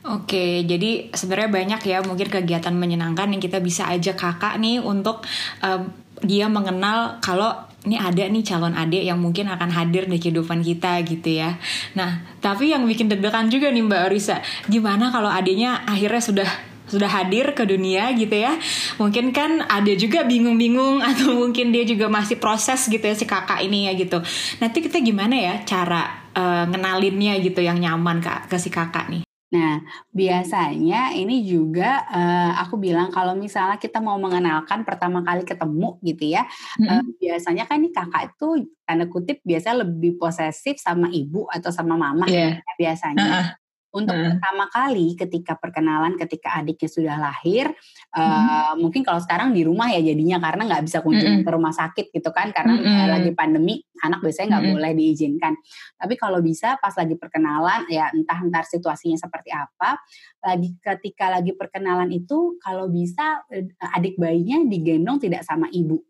Oke, 0.08 0.64
jadi 0.64 1.12
sebenarnya 1.12 1.52
banyak 1.52 1.82
ya 1.84 2.00
mungkin 2.00 2.32
kegiatan 2.32 2.72
menyenangkan 2.72 3.36
yang 3.36 3.44
kita 3.44 3.60
bisa 3.60 3.92
ajak 3.92 4.16
kakak 4.16 4.56
nih 4.56 4.80
untuk 4.80 5.28
uh, 5.60 5.84
dia 6.24 6.48
mengenal 6.48 7.20
kalau 7.20 7.69
ini 7.88 7.96
ada 7.96 8.28
nih 8.28 8.44
calon 8.44 8.76
adik 8.76 9.08
yang 9.08 9.20
mungkin 9.24 9.48
akan 9.48 9.72
hadir 9.72 10.12
di 10.12 10.20
kehidupan 10.20 10.60
kita 10.60 11.00
gitu 11.08 11.40
ya. 11.40 11.56
Nah, 11.96 12.28
tapi 12.44 12.76
yang 12.76 12.84
bikin 12.84 13.08
deg-degan 13.08 13.48
juga 13.48 13.72
nih 13.72 13.84
Mbak 13.88 14.02
Arisa, 14.12 14.44
gimana 14.68 15.08
kalau 15.16 15.32
adiknya 15.32 15.88
akhirnya 15.88 16.20
sudah 16.20 16.50
sudah 16.90 17.08
hadir 17.08 17.54
ke 17.56 17.64
dunia 17.64 18.12
gitu 18.18 18.36
ya? 18.36 18.58
Mungkin 19.00 19.32
kan 19.32 19.64
ada 19.64 19.94
juga 19.96 20.28
bingung-bingung 20.28 21.00
atau 21.16 21.38
mungkin 21.38 21.72
dia 21.72 21.88
juga 21.88 22.12
masih 22.12 22.36
proses 22.42 22.84
gitu 22.92 23.06
ya 23.06 23.16
si 23.16 23.24
kakak 23.24 23.64
ini 23.64 23.88
ya 23.88 23.96
gitu. 23.96 24.20
Nanti 24.60 24.84
kita 24.84 25.00
gimana 25.00 25.40
ya 25.40 25.64
cara 25.64 26.28
uh, 26.36 26.68
ngenalinnya 26.68 27.40
gitu 27.40 27.64
yang 27.64 27.80
nyaman 27.80 28.20
kak 28.20 28.52
ke 28.52 28.58
si 28.60 28.68
kakak 28.68 29.08
nih 29.08 29.29
Nah, 29.50 29.82
biasanya 30.14 31.18
ini 31.18 31.42
juga 31.42 32.06
uh, 32.06 32.52
aku 32.62 32.78
bilang 32.78 33.10
kalau 33.10 33.34
misalnya 33.34 33.82
kita 33.82 33.98
mau 33.98 34.22
mengenalkan 34.22 34.86
pertama 34.86 35.26
kali 35.26 35.42
ketemu 35.42 35.98
gitu 36.06 36.24
ya, 36.38 36.46
mm 36.78 36.86
-hmm. 36.86 37.00
uh, 37.02 37.04
biasanya 37.18 37.64
kan 37.66 37.82
nih 37.82 37.94
kakak 37.94 38.24
itu 38.34 38.70
tanda 38.86 39.06
kutip 39.10 39.42
biasa 39.42 39.74
lebih 39.74 40.22
posesif 40.22 40.78
sama 40.78 41.10
ibu 41.10 41.50
atau 41.50 41.74
sama 41.74 41.98
mama 41.98 42.30
yeah. 42.30 42.62
biasanya. 42.78 43.26
Uh 43.26 43.34
-uh 43.34 43.59
untuk 43.90 44.14
hmm. 44.14 44.38
pertama 44.38 44.66
kali 44.70 45.18
ketika 45.18 45.58
perkenalan 45.58 46.14
ketika 46.14 46.62
adiknya 46.62 46.90
sudah 46.90 47.16
lahir 47.18 47.74
hmm. 48.14 48.22
uh, 48.22 48.74
mungkin 48.78 49.02
kalau 49.02 49.18
sekarang 49.18 49.50
di 49.50 49.66
rumah 49.66 49.90
ya 49.90 50.02
jadinya 50.02 50.38
karena 50.38 50.70
nggak 50.70 50.84
bisa 50.86 51.02
kunjungan 51.02 51.42
hmm. 51.42 51.46
ke 51.46 51.52
rumah 51.52 51.74
sakit 51.74 52.06
gitu 52.14 52.30
kan 52.30 52.54
karena 52.54 52.78
hmm. 52.78 53.08
lagi 53.10 53.32
pandemi 53.34 53.82
anak 54.06 54.22
biasanya 54.22 54.58
nggak 54.58 54.64
hmm. 54.66 54.74
boleh 54.78 54.92
diizinkan 54.94 55.54
tapi 55.98 56.14
kalau 56.16 56.40
bisa 56.40 56.78
pas 56.78 56.94
lagi 56.94 57.18
perkenalan 57.18 57.90
ya 57.90 58.14
entah 58.14 58.40
entar 58.46 58.64
situasinya 58.66 59.18
seperti 59.18 59.50
apa 59.50 59.98
lagi 60.46 60.78
ketika 60.80 61.34
lagi 61.34 61.52
perkenalan 61.58 62.14
itu 62.14 62.62
kalau 62.62 62.88
bisa 62.88 63.44
eh, 63.50 63.66
adik 63.98 64.16
bayinya 64.22 64.64
digendong 64.70 65.18
tidak 65.18 65.42
sama 65.44 65.66
ibu 65.74 66.09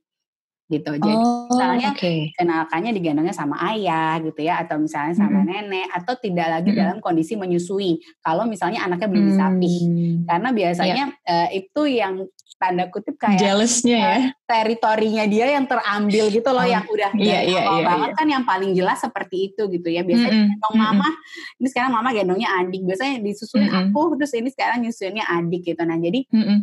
gitu. 0.69 0.91
Jadi 0.95 1.17
oh, 1.17 1.49
misalnya 1.49 1.89
okay. 1.97 2.29
kenalkannya 2.37 2.93
digendongnya 2.93 3.33
sama 3.33 3.57
ayah 3.73 4.21
gitu 4.21 4.45
ya 4.45 4.61
atau 4.61 4.77
misalnya 4.77 5.17
sama 5.17 5.41
hmm. 5.41 5.49
nenek 5.49 5.87
atau 5.89 6.13
tidak 6.21 6.47
lagi 6.47 6.69
hmm. 6.71 6.79
dalam 6.79 6.97
kondisi 7.01 7.33
menyusui. 7.33 7.99
Kalau 8.21 8.45
misalnya 8.45 8.85
anaknya 8.85 9.09
belum 9.09 9.25
disapih. 9.33 9.77
Hmm. 9.81 10.15
Karena 10.29 10.49
biasanya 10.53 11.05
yeah. 11.25 11.49
uh, 11.49 11.49
itu 11.49 11.81
yang 11.89 12.13
tanda 12.59 12.91
kutip 12.91 13.15
kayak 13.15 13.39
jealousnya 13.39 13.97
ya 13.97 14.19
teritorinya 14.43 15.23
dia 15.31 15.55
yang 15.55 15.63
terambil 15.63 16.27
gitu 16.27 16.49
loh 16.51 16.59
oh, 16.59 16.67
yang 16.67 16.83
udah 16.91 17.15
iya, 17.15 17.39
iya, 17.47 17.61
iya, 17.63 17.83
banget 17.87 18.11
iya. 18.11 18.17
kan 18.19 18.27
yang 18.27 18.43
paling 18.43 18.75
jelas 18.75 18.99
seperti 18.99 19.47
itu 19.49 19.71
gitu 19.71 19.87
ya 19.87 20.03
biasanya 20.03 20.27
mm 20.27 20.43
-hmm. 20.43 20.51
gendong 20.59 20.75
mama 20.75 21.07
mm 21.07 21.15
-hmm. 21.15 21.59
ini 21.63 21.67
sekarang 21.71 21.91
mama 21.95 22.09
gendongnya 22.11 22.49
adik 22.59 22.83
biasanya 22.83 23.23
disusui 23.23 23.63
mm 23.63 23.71
-hmm. 23.71 23.95
aku 23.95 24.01
terus 24.19 24.35
ini 24.35 24.49
sekarang 24.51 24.83
nyusuinnya 24.83 25.23
adik 25.23 25.71
gitu 25.71 25.81
nah 25.87 25.95
jadi 25.95 26.19
mm 26.27 26.43
-hmm 26.43 26.59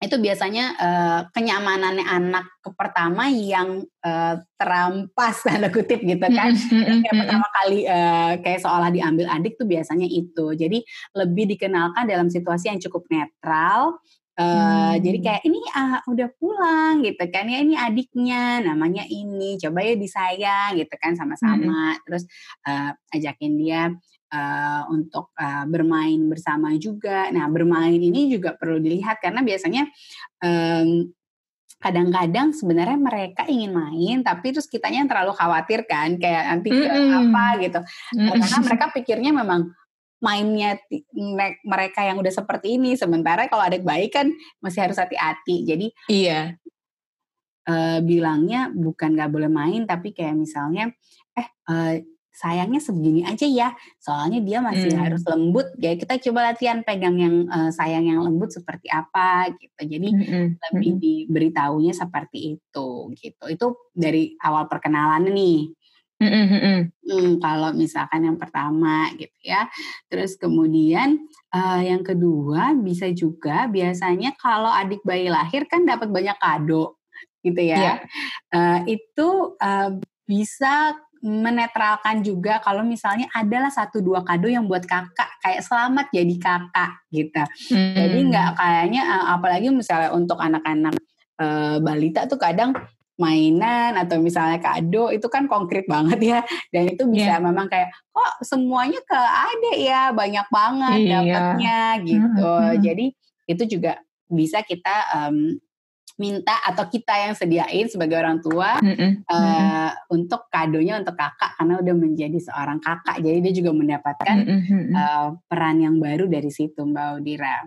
itu 0.00 0.16
biasanya 0.16 0.64
uh, 0.80 1.20
kenyamanannya 1.36 2.08
anak 2.08 2.48
ke 2.64 2.72
pertama 2.72 3.28
yang 3.28 3.84
uh, 4.00 4.40
terampas 4.56 5.40
tanda 5.44 5.68
kutip 5.68 6.00
gitu 6.00 6.24
kan. 6.24 6.56
Kayak 7.04 7.16
pertama 7.20 7.46
kali 7.60 7.84
uh, 7.84 8.32
kayak 8.40 8.64
seolah 8.64 8.88
diambil 8.88 9.28
adik 9.28 9.60
tuh 9.60 9.68
biasanya 9.68 10.08
itu. 10.08 10.56
Jadi 10.56 10.80
lebih 11.12 11.52
dikenalkan 11.52 12.08
dalam 12.08 12.32
situasi 12.32 12.72
yang 12.72 12.80
cukup 12.80 13.04
netral 13.12 14.00
Uh, 14.40 14.96
hmm. 14.96 15.04
Jadi 15.04 15.18
kayak 15.20 15.42
ini 15.44 15.60
uh, 15.76 16.00
udah 16.08 16.28
pulang 16.40 17.04
gitu 17.04 17.24
kan. 17.28 17.44
Ya 17.44 17.60
ini 17.60 17.76
adiknya 17.76 18.64
namanya 18.64 19.04
ini 19.04 19.60
coba 19.60 19.84
ya 19.84 20.00
disayang 20.00 20.80
gitu 20.80 20.94
kan 20.96 21.12
sama-sama. 21.12 21.92
Hmm. 21.92 22.00
terus 22.08 22.24
uh, 22.64 22.96
ajakin 23.12 23.60
dia 23.60 23.92
uh, 24.30 24.82
untuk 24.90 25.34
uh, 25.36 25.66
bermain 25.66 26.18
bersama 26.30 26.74
juga. 26.78 27.28
Nah, 27.34 27.50
bermain 27.50 27.98
ini 27.98 28.30
juga 28.30 28.54
perlu 28.54 28.78
dilihat 28.78 29.18
karena 29.18 29.42
biasanya 29.42 29.86
um, 30.42 31.10
kadang-kadang 31.80 32.52
sebenarnya 32.52 32.98
mereka 33.00 33.48
ingin 33.48 33.72
main 33.72 34.20
tapi 34.20 34.52
terus 34.52 34.68
kitanya 34.68 35.00
yang 35.00 35.08
terlalu 35.08 35.32
khawatir 35.32 35.88
kan 35.88 36.20
kayak 36.20 36.44
nanti 36.52 36.68
mm 36.68 36.84
-hmm. 36.84 37.18
apa 37.24 37.44
gitu. 37.64 37.80
Mm 37.80 38.18
-hmm. 38.20 38.38
Karena 38.44 38.58
mereka 38.68 38.84
pikirnya 38.92 39.32
memang 39.32 39.62
mainnya 40.20 40.76
mereka 41.64 42.04
yang 42.04 42.20
udah 42.20 42.28
seperti 42.28 42.76
ini 42.76 42.92
sementara 42.92 43.48
kalau 43.48 43.64
adik 43.64 43.80
bayi 43.80 44.12
kan 44.12 44.28
masih 44.60 44.84
harus 44.84 45.00
hati-hati. 45.00 45.64
Jadi 45.64 45.86
iya. 46.12 46.54
Uh, 47.68 48.00
bilangnya 48.00 48.72
bukan 48.72 49.14
nggak 49.14 49.30
boleh 49.30 49.52
main 49.52 49.84
tapi 49.84 50.16
kayak 50.16 50.32
misalnya 50.32 50.90
eh 51.36 51.48
uh, 51.68 51.92
sayangnya 52.30 52.78
segini 52.78 53.26
aja 53.26 53.44
ya 53.44 53.68
soalnya 53.98 54.38
dia 54.40 54.62
masih 54.62 54.94
hmm. 54.94 55.02
harus 55.02 55.22
lembut 55.26 55.66
ya 55.76 55.98
kita 55.98 56.16
coba 56.30 56.54
latihan 56.54 56.80
pegang 56.86 57.18
yang 57.18 57.36
uh, 57.50 57.68
sayang 57.74 58.06
yang 58.06 58.22
lembut 58.22 58.54
seperti 58.54 58.86
apa 58.88 59.50
gitu 59.58 59.80
jadi 59.82 60.08
hmm. 60.08 60.48
lebih 60.70 60.92
hmm. 60.96 61.00
diberitahunya 61.02 61.92
seperti 61.92 62.56
itu 62.56 62.88
gitu 63.18 63.44
itu 63.50 63.66
dari 63.92 64.38
awal 64.40 64.70
perkenalan 64.70 65.26
nih 65.26 65.74
hmm, 66.22 66.46
hmm, 67.02 67.30
kalau 67.42 67.74
misalkan 67.74 68.24
yang 68.24 68.38
pertama 68.38 69.10
gitu 69.18 69.36
ya 69.42 69.66
terus 70.06 70.38
kemudian 70.38 71.26
uh, 71.50 71.82
yang 71.82 72.06
kedua 72.06 72.78
bisa 72.78 73.10
juga 73.10 73.66
biasanya 73.66 74.38
kalau 74.38 74.70
adik 74.70 75.02
bayi 75.02 75.28
lahir 75.28 75.66
kan 75.66 75.82
dapat 75.82 76.08
banyak 76.08 76.38
kado 76.38 76.94
gitu 77.42 77.60
ya 77.60 77.76
yeah. 77.80 77.98
uh, 78.54 78.78
itu 78.86 79.58
uh, 79.58 79.98
bisa 80.28 80.94
menetralkan 81.20 82.24
juga 82.24 82.64
kalau 82.64 82.80
misalnya 82.80 83.28
adalah 83.36 83.68
satu 83.68 84.00
dua 84.00 84.24
kado 84.24 84.48
yang 84.48 84.64
buat 84.64 84.88
kakak 84.88 85.28
kayak 85.44 85.60
selamat 85.60 86.08
jadi 86.08 86.34
kakak 86.40 86.90
gitu. 87.12 87.44
Hmm. 87.76 87.92
Jadi 87.92 88.18
nggak 88.32 88.48
kayaknya 88.56 89.02
eh, 89.04 89.24
apalagi 89.36 89.68
misalnya 89.68 90.10
untuk 90.16 90.40
anak-anak 90.40 90.96
e, 91.36 91.46
balita 91.84 92.24
tuh 92.24 92.40
kadang 92.40 92.72
mainan 93.20 94.00
atau 94.00 94.16
misalnya 94.16 94.56
kado 94.64 95.12
itu 95.12 95.28
kan 95.28 95.44
konkret 95.44 95.84
banget 95.84 96.20
ya 96.24 96.40
dan 96.72 96.88
itu 96.88 97.04
bisa 97.04 97.36
yeah. 97.36 97.44
memang 97.44 97.68
kayak 97.68 97.92
kok 98.08 98.32
semuanya 98.40 98.96
ke 99.04 99.20
ada 99.20 99.72
ya 99.76 100.02
banyak 100.16 100.46
banget 100.48 100.98
yeah. 101.04 101.20
dapatnya 101.20 101.80
gitu. 102.08 102.48
Hmm. 102.48 102.80
Jadi 102.80 103.06
itu 103.44 103.62
juga 103.76 104.00
bisa 104.32 104.64
kita 104.64 105.28
um, 105.28 105.52
minta 106.20 106.60
atau 106.60 106.84
kita 106.84 107.16
yang 107.16 107.32
sediain 107.32 107.88
sebagai 107.88 108.20
orang 108.20 108.44
tua 108.44 108.76
mm 108.76 108.92
-hmm. 108.92 109.10
uh, 109.24 109.90
untuk 110.12 110.52
kadonya 110.52 111.00
untuk 111.00 111.16
kakak 111.16 111.56
karena 111.56 111.80
udah 111.80 111.94
menjadi 111.96 112.38
seorang 112.44 112.76
kakak 112.76 113.24
jadi 113.24 113.40
dia 113.40 113.52
juga 113.56 113.72
mendapatkan 113.72 114.36
mm 114.44 114.60
-hmm. 114.60 114.84
uh, 114.92 115.28
peran 115.48 115.80
yang 115.80 115.96
baru 115.96 116.28
dari 116.28 116.52
situ 116.52 116.84
Mbak 116.84 117.08
Udira 117.24 117.64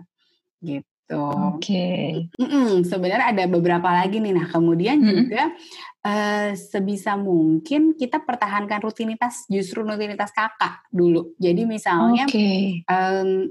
gitu. 0.62 1.24
Oke. 1.52 1.60
Okay. 1.60 2.06
Mm 2.40 2.48
-mm, 2.48 2.68
sebenarnya 2.86 3.28
ada 3.34 3.44
beberapa 3.50 3.90
lagi 3.90 4.22
nih. 4.22 4.32
Nah 4.32 4.46
kemudian 4.48 4.96
mm 4.96 5.04
-hmm. 5.04 5.16
juga 5.18 5.44
uh, 6.06 6.50
sebisa 6.54 7.18
mungkin 7.18 7.98
kita 7.98 8.22
pertahankan 8.22 8.80
rutinitas 8.80 9.44
justru 9.50 9.82
rutinitas 9.82 10.30
kakak 10.30 10.86
dulu. 10.94 11.34
Jadi 11.36 11.66
misalnya 11.66 12.24
okay. 12.30 12.86
um, 12.86 13.50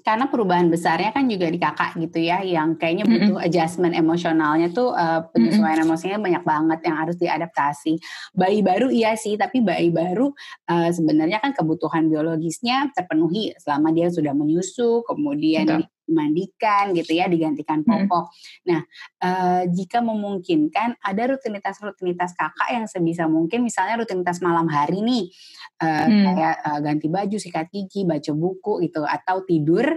karena 0.00 0.26
perubahan 0.32 0.72
besarnya 0.72 1.12
kan 1.12 1.28
juga 1.28 1.52
di 1.52 1.60
kakak 1.60 2.00
gitu 2.00 2.18
ya 2.24 2.40
yang 2.40 2.80
kayaknya 2.80 3.04
butuh 3.04 3.36
mm-hmm. 3.36 3.46
adjustment 3.46 3.94
emosionalnya 3.94 4.72
tuh 4.72 4.96
uh, 4.96 5.28
penyesuaian 5.30 5.84
mm-hmm. 5.84 5.92
emosinya 5.92 6.18
banyak 6.18 6.44
banget 6.48 6.78
yang 6.88 6.96
harus 6.96 7.16
diadaptasi 7.20 8.00
bayi 8.32 8.64
baru 8.64 8.88
iya 8.88 9.14
sih 9.14 9.36
tapi 9.36 9.60
bayi 9.60 9.92
baru 9.92 10.32
uh, 10.72 10.90
sebenarnya 10.90 11.38
kan 11.38 11.52
kebutuhan 11.52 12.08
biologisnya 12.08 12.90
terpenuhi 12.96 13.52
selama 13.60 13.92
dia 13.92 14.08
sudah 14.08 14.32
menyusu 14.32 15.04
kemudian 15.04 15.68
Betul 15.68 16.01
dimandikan 16.12 16.92
gitu 16.92 17.16
ya, 17.16 17.24
digantikan 17.32 17.80
popok. 17.80 18.28
Hmm. 18.28 18.68
Nah, 18.68 18.80
uh, 19.24 19.62
jika 19.72 20.04
memungkinkan 20.04 21.00
ada 21.00 21.22
rutinitas-rutinitas 21.32 22.36
kakak 22.36 22.68
yang 22.68 22.84
sebisa 22.84 23.24
mungkin, 23.24 23.64
misalnya 23.64 23.96
rutinitas 23.96 24.44
malam 24.44 24.68
hari 24.68 25.00
nih, 25.00 25.32
uh, 25.80 26.04
hmm. 26.04 26.24
kayak 26.28 26.56
uh, 26.68 26.80
ganti 26.84 27.08
baju, 27.08 27.36
sikat 27.40 27.72
gigi, 27.72 28.04
baca 28.04 28.30
buku 28.36 28.84
gitu, 28.84 29.08
atau 29.08 29.40
tidur 29.48 29.88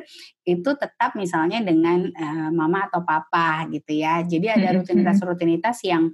itu 0.48 0.70
tetap 0.80 1.20
misalnya 1.20 1.60
dengan 1.60 2.08
uh, 2.08 2.50
mama 2.56 2.88
atau 2.88 3.04
papa 3.04 3.68
gitu 3.68 4.00
ya. 4.00 4.24
Jadi 4.24 4.48
ada 4.48 4.80
rutinitas-rutinitas 4.80 5.84
yang 5.84 6.08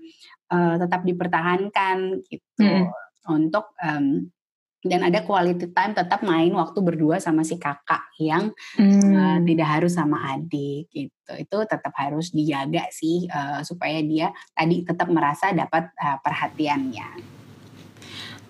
uh, 0.50 0.75
tetap 0.81 1.05
dipertahankan 1.05 2.25
gitu 2.25 2.65
hmm. 2.65 2.89
untuk 3.29 3.77
um, 3.86 4.25
dan 4.81 5.05
ada 5.05 5.21
quality 5.21 5.69
time 5.71 5.93
tetap 5.93 6.25
main 6.25 6.50
waktu 6.57 6.79
berdua 6.81 7.21
sama 7.21 7.45
si 7.45 7.61
kakak 7.61 8.01
yang 8.17 8.50
hmm. 8.77 9.13
uh, 9.13 9.39
tidak 9.45 9.67
harus 9.67 9.93
sama 9.93 10.38
adik 10.38 10.89
gitu 10.89 11.33
itu 11.38 11.57
tetap 11.69 11.93
harus 11.95 12.33
dijaga 12.33 12.89
sih 12.91 13.29
uh, 13.29 13.63
supaya 13.63 14.01
dia 14.03 14.33
tadi 14.51 14.83
tetap 14.83 15.07
merasa 15.07 15.53
dapat 15.55 15.93
uh, 15.95 16.17
perhatiannya. 16.19 17.40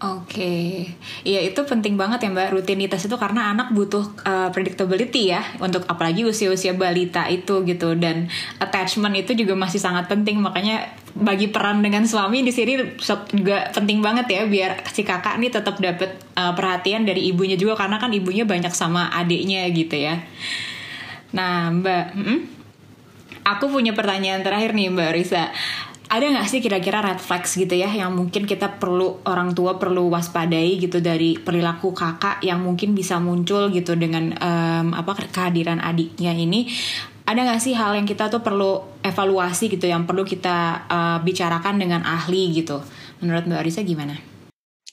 Oke, 0.02 0.82
iya 1.22 1.46
itu 1.46 1.62
penting 1.62 1.94
banget 1.94 2.26
ya 2.26 2.34
mbak. 2.34 2.58
Rutinitas 2.58 3.06
itu 3.06 3.14
karena 3.22 3.54
anak 3.54 3.70
butuh 3.70 4.02
uh, 4.26 4.50
predictability 4.50 5.30
ya 5.30 5.46
untuk 5.62 5.86
apalagi 5.86 6.26
usia-usia 6.26 6.74
balita 6.74 7.30
itu 7.30 7.62
gitu. 7.70 7.94
Dan 7.94 8.26
attachment 8.58 9.14
itu 9.14 9.38
juga 9.38 9.54
masih 9.54 9.78
sangat 9.78 10.10
penting. 10.10 10.42
Makanya 10.42 10.90
bagi 11.14 11.54
peran 11.54 11.86
dengan 11.86 12.02
suami 12.10 12.42
di 12.42 12.50
sini 12.50 12.98
juga 13.30 13.70
penting 13.78 14.02
banget 14.02 14.26
ya 14.26 14.42
biar 14.50 14.82
si 14.90 15.06
kakak 15.06 15.38
nih 15.38 15.54
tetap 15.54 15.78
dapat 15.78 16.18
uh, 16.34 16.58
perhatian 16.58 17.06
dari 17.06 17.30
ibunya 17.30 17.54
juga. 17.54 17.78
Karena 17.78 18.02
kan 18.02 18.10
ibunya 18.10 18.42
banyak 18.42 18.74
sama 18.74 19.14
adiknya 19.14 19.70
gitu 19.70 20.02
ya. 20.02 20.18
Nah 21.30 21.70
mbak, 21.78 22.06
hmm? 22.18 22.40
aku 23.46 23.70
punya 23.70 23.94
pertanyaan 23.94 24.42
terakhir 24.42 24.74
nih 24.74 24.90
mbak 24.90 25.14
Risa 25.14 25.54
ada 26.12 26.28
nggak 26.28 26.48
sih 26.52 26.60
kira-kira 26.60 27.00
red 27.00 27.24
flags 27.24 27.56
gitu 27.56 27.72
ya 27.72 27.88
yang 27.88 28.12
mungkin 28.12 28.44
kita 28.44 28.84
perlu 28.84 29.24
orang 29.24 29.56
tua 29.56 29.80
perlu 29.80 30.12
waspadai 30.12 30.76
gitu 30.76 31.00
dari 31.00 31.40
perilaku 31.40 31.96
kakak 31.96 32.44
yang 32.44 32.60
mungkin 32.60 32.92
bisa 32.92 33.16
muncul 33.24 33.72
gitu 33.72 33.96
dengan 33.96 34.36
um, 34.36 34.92
apa 34.92 35.32
kehadiran 35.32 35.80
adiknya 35.80 36.36
ini 36.36 36.68
ada 37.24 37.48
nggak 37.48 37.64
sih 37.64 37.72
hal 37.72 37.96
yang 37.96 38.04
kita 38.04 38.28
tuh 38.28 38.44
perlu 38.44 39.00
evaluasi 39.00 39.72
gitu 39.72 39.88
yang 39.88 40.04
perlu 40.04 40.28
kita 40.28 40.84
uh, 40.92 41.18
bicarakan 41.24 41.80
dengan 41.80 42.04
ahli 42.04 42.60
gitu 42.60 42.84
menurut 43.24 43.48
mbak 43.48 43.64
Arisa 43.64 43.80
gimana? 43.88 44.31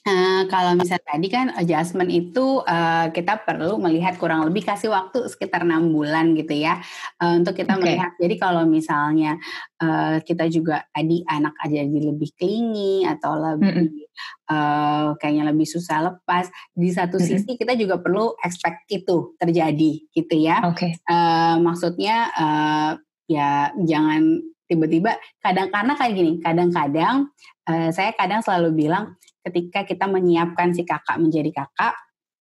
Uh, 0.07 0.47
kalau 0.47 0.79
misalnya 0.79 1.03
tadi 1.03 1.27
kan 1.27 1.51
adjustment 1.59 2.07
itu 2.07 2.63
uh, 2.63 3.11
kita 3.11 3.43
perlu 3.43 3.75
melihat 3.83 4.15
kurang 4.15 4.47
lebih 4.47 4.63
kasih 4.63 4.87
waktu 4.87 5.27
sekitar 5.27 5.67
enam 5.67 5.91
bulan 5.91 6.31
gitu 6.39 6.55
ya 6.55 6.79
uh, 7.19 7.35
untuk 7.35 7.59
kita 7.59 7.75
okay. 7.75 7.83
melihat. 7.83 8.11
Jadi 8.15 8.35
kalau 8.39 8.63
misalnya 8.63 9.35
uh, 9.83 10.23
kita 10.23 10.47
juga 10.47 10.87
tadi 10.95 11.19
anak 11.27 11.51
aja 11.59 11.83
jadi 11.83 12.15
lebih 12.15 12.31
klingi 12.39 13.03
atau 13.03 13.35
lebih 13.35 13.75
mm 13.75 13.87
-hmm. 13.91 14.51
uh, 14.55 15.07
kayaknya 15.19 15.51
lebih 15.51 15.67
susah 15.67 15.99
lepas. 16.15 16.47
Di 16.71 16.89
satu 16.95 17.19
mm 17.19 17.23
-hmm. 17.23 17.39
sisi 17.43 17.51
kita 17.59 17.75
juga 17.75 17.99
perlu 17.99 18.39
expect 18.39 18.87
itu 18.87 19.35
terjadi 19.35 19.91
gitu 20.15 20.35
ya. 20.39 20.63
Okay. 20.71 20.95
Uh, 21.11 21.59
maksudnya 21.59 22.31
uh, 22.39 22.91
ya 23.27 23.75
jangan 23.83 24.41
tiba-tiba 24.69 25.17
kadang 25.41 25.73
karena 25.73 25.93
kayak 25.97 26.13
gini 26.13 26.31
kadang-kadang 26.45 27.33
uh, 27.65 27.89
saya 27.89 28.13
kadang 28.13 28.45
selalu 28.45 28.85
bilang 28.85 29.17
ketika 29.43 29.87
kita 29.87 30.05
menyiapkan 30.05 30.75
si 30.75 30.83
kakak 30.83 31.17
menjadi 31.19 31.63
kakak, 31.63 31.95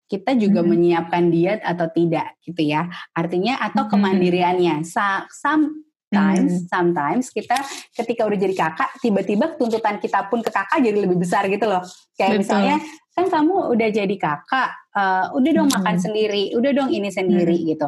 kita 0.08 0.39
juga 0.39 0.63
hmm. 0.63 0.70
menyiapkan 0.72 1.24
dia 1.27 1.60
atau 1.60 1.92
tidak 1.92 2.39
gitu 2.42 2.63
ya. 2.63 2.88
Artinya 3.12 3.60
atau 3.60 3.86
hmm. 3.86 3.92
kemandiriannya. 3.92 4.75
Sometimes, 4.88 6.63
hmm. 6.63 6.68
sometimes 6.72 7.25
kita 7.30 7.60
ketika 7.92 8.24
udah 8.24 8.39
jadi 8.39 8.56
kakak, 8.56 8.89
tiba-tiba 9.04 9.60
tuntutan 9.60 10.00
kita 10.00 10.32
pun 10.32 10.39
ke 10.39 10.50
kakak 10.50 10.80
jadi 10.80 10.96
lebih 11.04 11.20
besar 11.20 11.46
gitu 11.51 11.68
loh. 11.68 11.84
Kayak 12.16 12.39
Betul. 12.39 12.42
misalnya, 12.48 12.75
kan 13.12 13.25
kamu 13.27 13.56
udah 13.75 13.89
jadi 13.92 14.16
kakak, 14.16 14.70
uh, 14.96 15.36
udah 15.36 15.51
dong 15.51 15.70
hmm. 15.70 15.75
makan 15.75 15.98
sendiri, 16.00 16.44
udah 16.56 16.72
dong 16.72 16.89
ini 16.89 17.12
sendiri 17.12 17.58
hmm. 17.60 17.68
gitu. 17.75 17.88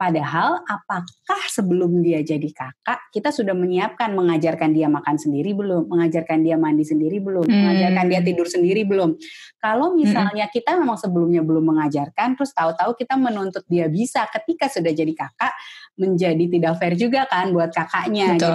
Padahal 0.00 0.64
apakah 0.64 1.42
sebelum 1.52 2.00
dia 2.00 2.24
jadi 2.24 2.48
kakak 2.56 3.12
kita 3.12 3.28
sudah 3.28 3.52
menyiapkan 3.52 4.16
mengajarkan 4.16 4.72
dia 4.72 4.88
makan 4.88 5.20
sendiri 5.20 5.52
belum, 5.52 5.92
mengajarkan 5.92 6.40
dia 6.40 6.56
mandi 6.56 6.88
sendiri 6.88 7.20
belum, 7.20 7.44
hmm. 7.44 7.52
mengajarkan 7.52 8.04
dia 8.08 8.20
tidur 8.24 8.48
sendiri 8.48 8.88
belum. 8.88 9.20
Kalau 9.60 9.92
hmm. 9.92 10.00
misalnya 10.00 10.48
hmm. 10.48 10.54
kita 10.56 10.80
memang 10.80 10.96
sebelumnya 10.96 11.44
belum 11.44 11.76
mengajarkan, 11.76 12.32
terus 12.32 12.48
tahu-tahu 12.56 12.96
kita 12.96 13.20
menuntut 13.20 13.60
dia 13.68 13.92
bisa 13.92 14.24
ketika 14.32 14.72
sudah 14.72 14.88
jadi 14.88 15.12
kakak, 15.12 15.52
menjadi 16.00 16.44
tidak 16.48 16.80
fair 16.80 16.96
juga 16.96 17.28
kan 17.28 17.52
buat 17.52 17.68
kakaknya 17.68 18.40
Betul. 18.40 18.40
gitu. 18.40 18.52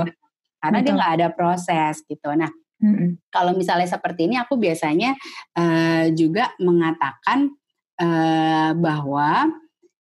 Karena 0.58 0.78
Betul. 0.82 0.86
dia 0.90 0.94
nggak 0.98 1.14
ada 1.14 1.28
proses 1.30 1.94
gitu. 2.10 2.30
Nah, 2.34 2.50
hmm. 2.82 3.30
kalau 3.30 3.54
misalnya 3.54 3.86
seperti 3.86 4.26
ini, 4.26 4.42
aku 4.42 4.58
biasanya 4.58 5.14
uh, 5.54 6.10
juga 6.10 6.58
mengatakan 6.58 7.54
uh, 8.02 8.74
bahwa 8.74 9.46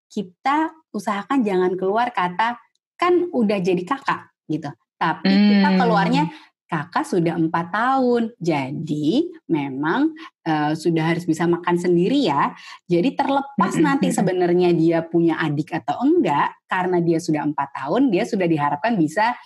kita 0.09 0.71
usahakan 0.95 1.43
jangan 1.43 1.75
keluar 1.75 2.15
kata 2.15 2.55
kan 2.95 3.27
udah 3.35 3.59
jadi 3.59 3.83
kakak 3.83 4.31
gitu. 4.47 4.71
Tapi 4.95 5.27
hmm. 5.27 5.47
kita 5.51 5.69
keluarnya 5.75 6.23
kakak 6.65 7.05
sudah 7.05 7.37
empat 7.37 7.69
tahun, 7.69 8.33
jadi 8.41 9.29
memang 9.45 10.17
uh, 10.49 10.73
sudah 10.73 11.13
harus 11.13 11.27
bisa 11.29 11.45
makan 11.45 11.77
sendiri 11.77 12.25
ya. 12.25 12.57
Jadi 12.89 13.13
terlepas 13.13 13.77
nanti 13.77 14.09
sebenarnya 14.09 14.73
dia 14.73 15.05
punya 15.05 15.37
adik 15.37 15.77
atau 15.77 16.01
enggak, 16.01 16.57
karena 16.65 17.03
dia 17.05 17.21
sudah 17.21 17.45
empat 17.45 17.69
tahun, 17.75 18.09
dia 18.09 18.25
sudah 18.25 18.49
diharapkan 18.49 18.97
bisa 18.97 19.37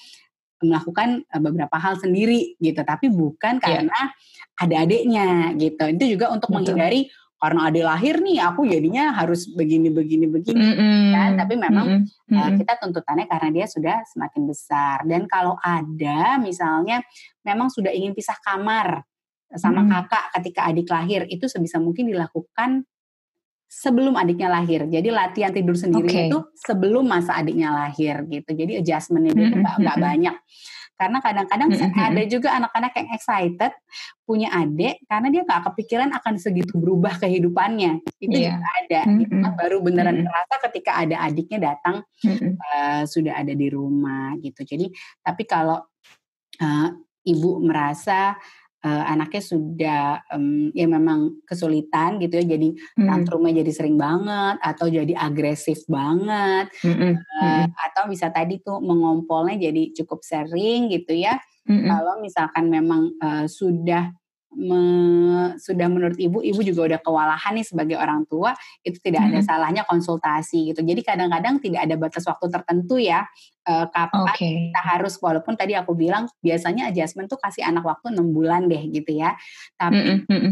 melakukan 0.63 1.27
uh, 1.35 1.41
beberapa 1.43 1.75
hal 1.75 1.99
sendiri 1.99 2.55
gitu. 2.61 2.87
Tapi 2.87 3.11
bukan 3.11 3.59
iya. 3.59 3.63
karena 3.67 3.99
yeah. 3.99 4.63
ada 4.63 4.75
adiknya 4.87 5.27
gitu. 5.59 5.83
Itu 5.91 6.05
juga 6.15 6.31
untuk 6.31 6.55
Betul. 6.55 6.71
menghindari 6.71 7.11
karena 7.39 7.71
ada 7.71 7.81
lahir 7.95 8.19
nih 8.19 8.43
aku 8.43 8.67
jadinya 8.67 9.15
harus 9.15 9.47
begini 9.47 9.87
begini 9.87 10.27
begini 10.27 10.59
mm 10.59 10.75
-hmm. 10.75 11.03
kan 11.15 11.31
tapi 11.39 11.53
memang 11.55 11.87
mm 11.87 11.99
-hmm. 12.03 12.35
uh, 12.35 12.51
kita 12.59 12.73
tuntutannya 12.83 13.25
karena 13.31 13.49
dia 13.55 13.65
sudah 13.65 13.97
semakin 14.03 14.43
besar 14.43 15.07
dan 15.07 15.23
kalau 15.23 15.55
ada 15.63 16.35
misalnya 16.35 16.99
memang 17.47 17.71
sudah 17.71 17.95
ingin 17.95 18.11
pisah 18.11 18.35
kamar 18.43 19.07
sama 19.55 19.81
mm 19.81 19.87
-hmm. 19.87 19.93
kakak 20.03 20.25
ketika 20.35 20.61
adik 20.67 20.87
lahir 20.91 21.21
itu 21.31 21.47
sebisa 21.47 21.79
mungkin 21.79 22.11
dilakukan 22.11 22.83
sebelum 23.69 24.17
adiknya 24.17 24.49
lahir. 24.49 24.89
Jadi 24.89 25.13
latihan 25.13 25.53
tidur 25.53 25.77
sendiri 25.77 26.09
okay. 26.09 26.25
itu 26.25 26.41
sebelum 26.57 27.05
masa 27.05 27.37
adiknya 27.37 27.69
lahir 27.69 28.25
gitu. 28.25 28.49
Jadi 28.49 28.81
adjustmentnya 28.81 29.37
itu 29.37 29.61
nggak 29.61 29.77
mm 29.77 29.85
-hmm. 29.85 30.01
banyak. 30.01 30.35
Karena 30.99 31.23
kadang-kadang 31.23 31.71
ada 31.95 32.23
juga 32.27 32.51
anak-anak 32.59 32.91
yang 32.99 33.09
excited 33.15 33.71
punya 34.27 34.51
adik 34.51 34.99
karena 35.07 35.31
dia 35.31 35.41
nggak 35.47 35.71
kepikiran 35.71 36.11
akan 36.11 36.35
segitu 36.35 36.75
berubah 36.75 37.15
kehidupannya. 37.23 38.03
Itu 38.19 38.35
yeah. 38.35 38.59
juga 38.59 38.67
ada. 38.83 39.01
Mm-hmm. 39.07 39.23
Itu 39.23 39.35
kan 39.39 39.51
baru 39.55 39.77
beneran 39.79 40.15
mm-hmm. 40.19 40.27
terasa 40.27 40.55
ketika 40.67 40.91
ada 40.99 41.15
adiknya 41.23 41.59
datang 41.71 42.03
uh, 42.27 43.01
sudah 43.07 43.39
ada 43.39 43.55
di 43.55 43.67
rumah 43.71 44.35
gitu. 44.43 44.67
Jadi 44.67 44.91
tapi 45.23 45.47
kalau 45.47 45.79
uh, 46.59 46.89
ibu 47.23 47.51
merasa 47.63 48.35
uh, 48.83 49.03
anaknya 49.09 49.43
sudah 49.43 50.03
um, 50.31 50.71
ya 50.71 50.87
memang 50.87 51.43
kesulitan 51.43 52.19
gitu 52.21 52.39
ya 52.39 52.55
jadi 52.57 52.69
hmm. 52.75 53.07
tantrumnya 53.07 53.63
jadi 53.63 53.71
sering 53.73 53.97
banget 53.99 54.57
atau 54.61 54.87
jadi 54.87 55.13
agresif 55.15 55.83
banget. 55.89 56.71
Uh, 56.83 57.65
atau 57.69 58.11
bisa 58.11 58.31
tadi 58.31 58.59
tuh 58.59 58.79
mengompolnya 58.83 59.69
jadi 59.69 59.91
cukup 59.95 60.23
sering 60.23 60.91
gitu 60.91 61.15
ya 61.15 61.39
hmm. 61.67 61.87
kalau 61.87 62.19
misalkan 62.19 62.67
memang 62.67 63.15
uh, 63.19 63.45
sudah 63.47 64.11
me, 64.57 64.81
sudah 65.61 65.85
menurut 65.85 66.17
ibu, 66.17 66.41
ibu 66.41 66.59
juga 66.65 66.89
udah 66.89 66.99
kewalahan 67.05 67.53
nih 67.53 67.67
sebagai 67.67 67.97
orang 68.01 68.25
tua, 68.25 68.57
itu 68.81 68.97
tidak 68.97 69.29
ada 69.29 69.39
salahnya 69.45 69.85
konsultasi 69.85 70.73
gitu. 70.73 70.81
Jadi 70.81 71.01
kadang-kadang 71.05 71.61
tidak 71.61 71.85
ada 71.85 71.95
batas 71.95 72.25
waktu 72.25 72.49
tertentu 72.49 72.97
ya 72.97 73.29
uh, 73.69 73.85
kapan 73.93 74.25
okay. 74.25 74.53
kita 74.73 74.81
harus 74.81 75.13
walaupun 75.21 75.53
tadi 75.53 75.77
aku 75.77 75.93
bilang 75.93 76.25
biasanya 76.41 76.89
adjustment 76.89 77.29
tuh 77.29 77.37
kasih 77.37 77.61
anak 77.61 77.85
waktu 77.85 78.09
enam 78.09 78.33
bulan 78.33 78.65
deh 78.65 78.89
gitu 78.89 79.21
ya. 79.21 79.37
Tapi 79.77 80.25
mm 80.25 80.25
-mm. 80.25 80.51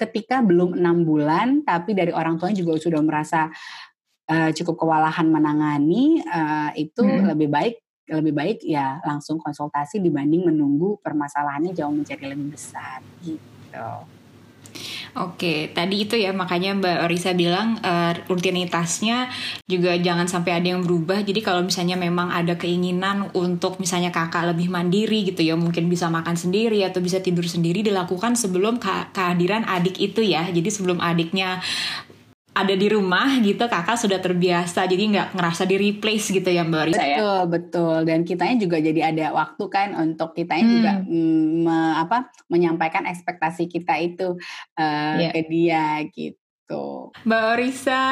ketika 0.00 0.40
belum 0.40 0.80
enam 0.80 1.04
bulan, 1.04 1.68
tapi 1.68 1.92
dari 1.92 2.16
orang 2.16 2.40
tuanya 2.40 2.56
juga 2.56 2.80
sudah 2.80 3.00
merasa 3.04 3.52
uh, 4.32 4.50
cukup 4.56 4.88
kewalahan 4.88 5.28
menangani, 5.28 6.24
uh, 6.24 6.72
itu 6.72 7.04
mm. 7.04 7.28
lebih 7.28 7.48
baik 7.52 7.83
lebih 8.08 8.32
baik 8.36 8.58
ya 8.64 9.00
langsung 9.02 9.40
konsultasi 9.40 10.00
dibanding 10.00 10.44
menunggu 10.44 11.00
permasalahannya 11.00 11.72
jauh 11.72 11.92
menjadi 11.92 12.28
lebih 12.32 12.52
besar 12.52 13.00
gitu. 13.24 13.88
Oke, 15.14 15.70
tadi 15.70 16.02
itu 16.02 16.18
ya 16.18 16.34
makanya 16.34 16.74
Mbak 16.74 17.06
Risa 17.06 17.38
bilang 17.38 17.78
uh, 17.86 18.10
rutinitasnya 18.26 19.30
juga 19.62 19.94
jangan 19.94 20.26
sampai 20.26 20.58
ada 20.58 20.74
yang 20.74 20.82
berubah. 20.82 21.22
Jadi 21.22 21.38
kalau 21.38 21.62
misalnya 21.62 21.94
memang 21.94 22.34
ada 22.34 22.58
keinginan 22.58 23.30
untuk 23.30 23.78
misalnya 23.78 24.10
kakak 24.10 24.50
lebih 24.50 24.66
mandiri 24.74 25.22
gitu 25.22 25.46
ya, 25.46 25.54
mungkin 25.54 25.86
bisa 25.86 26.10
makan 26.10 26.34
sendiri 26.34 26.82
atau 26.82 26.98
bisa 26.98 27.22
tidur 27.22 27.46
sendiri 27.46 27.86
dilakukan 27.86 28.34
sebelum 28.34 28.82
ke 28.82 29.14
kehadiran 29.14 29.62
adik 29.70 30.02
itu 30.02 30.18
ya. 30.18 30.50
Jadi 30.50 30.66
sebelum 30.66 30.98
adiknya 30.98 31.62
ada 32.54 32.74
di 32.78 32.86
rumah 32.86 33.42
gitu 33.42 33.66
kakak 33.66 33.98
sudah 33.98 34.22
terbiasa 34.22 34.86
jadi 34.86 35.02
nggak 35.10 35.28
ngerasa 35.34 35.66
di 35.66 35.76
replace 35.76 36.30
gitu 36.30 36.46
ya 36.46 36.62
mbak 36.62 36.94
Risa 36.94 37.02
ya 37.02 37.18
betul 37.18 37.40
betul 37.50 37.96
dan 38.06 38.22
kitanya 38.22 38.56
juga 38.62 38.78
jadi 38.78 39.00
ada 39.10 39.26
waktu 39.34 39.64
kan 39.66 39.88
untuk 39.98 40.38
kitanya 40.38 40.62
hmm. 40.62 40.74
juga 40.78 40.92
mm, 41.02 41.44
me, 41.66 41.78
apa 41.98 42.30
menyampaikan 42.46 43.10
ekspektasi 43.10 43.66
kita 43.66 43.98
itu 43.98 44.38
uh, 44.78 45.14
yeah. 45.18 45.34
ke 45.34 45.42
dia 45.50 46.06
gitu 46.14 46.43
gitu. 46.64 47.12
Mbak 47.28 47.60
Risa, 47.60 48.02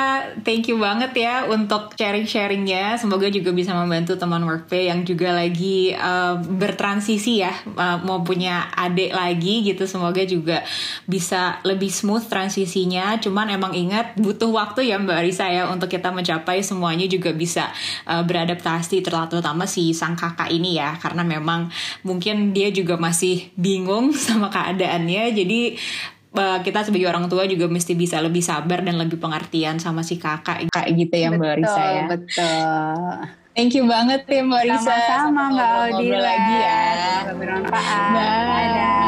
thank 0.44 0.68
you 0.68 0.76
banget 0.76 1.16
ya 1.16 1.48
untuk 1.48 1.96
sharing-sharingnya. 1.96 3.00
Semoga 3.00 3.32
juga 3.32 3.48
bisa 3.48 3.72
membantu 3.72 4.20
teman 4.20 4.44
workpay 4.44 4.92
yang 4.92 5.08
juga 5.08 5.32
lagi 5.32 5.96
uh, 5.96 6.36
bertransisi 6.36 7.40
ya, 7.40 7.52
uh, 7.76 8.04
mau 8.04 8.20
punya 8.20 8.68
adik 8.76 9.16
lagi 9.16 9.64
gitu. 9.64 9.88
Semoga 9.88 10.20
juga 10.28 10.60
bisa 11.08 11.64
lebih 11.64 11.88
smooth 11.88 12.28
transisinya. 12.28 13.16
Cuman 13.24 13.48
emang 13.48 13.72
ingat 13.72 14.20
butuh 14.20 14.52
waktu 14.52 14.92
ya 14.92 15.00
Mbak 15.00 15.20
Risa 15.24 15.48
ya 15.48 15.72
untuk 15.72 15.88
kita 15.88 16.12
mencapai 16.12 16.60
semuanya 16.60 17.08
juga 17.08 17.32
bisa 17.32 17.72
uh, 18.04 18.20
beradaptasi 18.20 19.00
terutama 19.00 19.64
si 19.64 19.96
sang 19.96 20.12
kakak 20.12 20.52
ini 20.52 20.76
ya. 20.76 21.00
Karena 21.00 21.24
memang 21.24 21.72
mungkin 22.04 22.52
dia 22.52 22.68
juga 22.68 23.00
masih 23.00 23.48
bingung 23.56 24.12
sama 24.28 24.52
keadaannya. 24.52 25.32
Jadi 25.32 25.60
kita 26.34 26.80
sebagai 26.88 27.12
orang 27.12 27.28
tua 27.28 27.44
juga 27.44 27.68
mesti 27.68 27.92
bisa 27.92 28.16
lebih 28.24 28.40
sabar 28.40 28.80
dan 28.80 28.96
lebih 28.96 29.20
pengertian 29.20 29.76
sama 29.76 30.00
si 30.00 30.16
kakak 30.16 30.64
kayak 30.72 30.88
gitu 30.96 31.14
ya 31.14 31.28
Mbak 31.28 31.54
Risa 31.60 31.84
ya. 31.84 32.04
Betul. 32.08 33.12
Thank 33.52 33.76
you 33.76 33.84
banget 33.84 34.24
ya 34.24 34.40
Mbak 34.40 34.62
Risa. 34.64 34.96
Sama-sama 34.96 35.52
Mbak 35.52 35.70
Audila. 35.92 36.20
lagi 36.24 36.56
ya. 36.56 36.82
Bermanfaat. 37.36 38.10
Bye. 38.16 38.64
Dadah. 38.72 39.01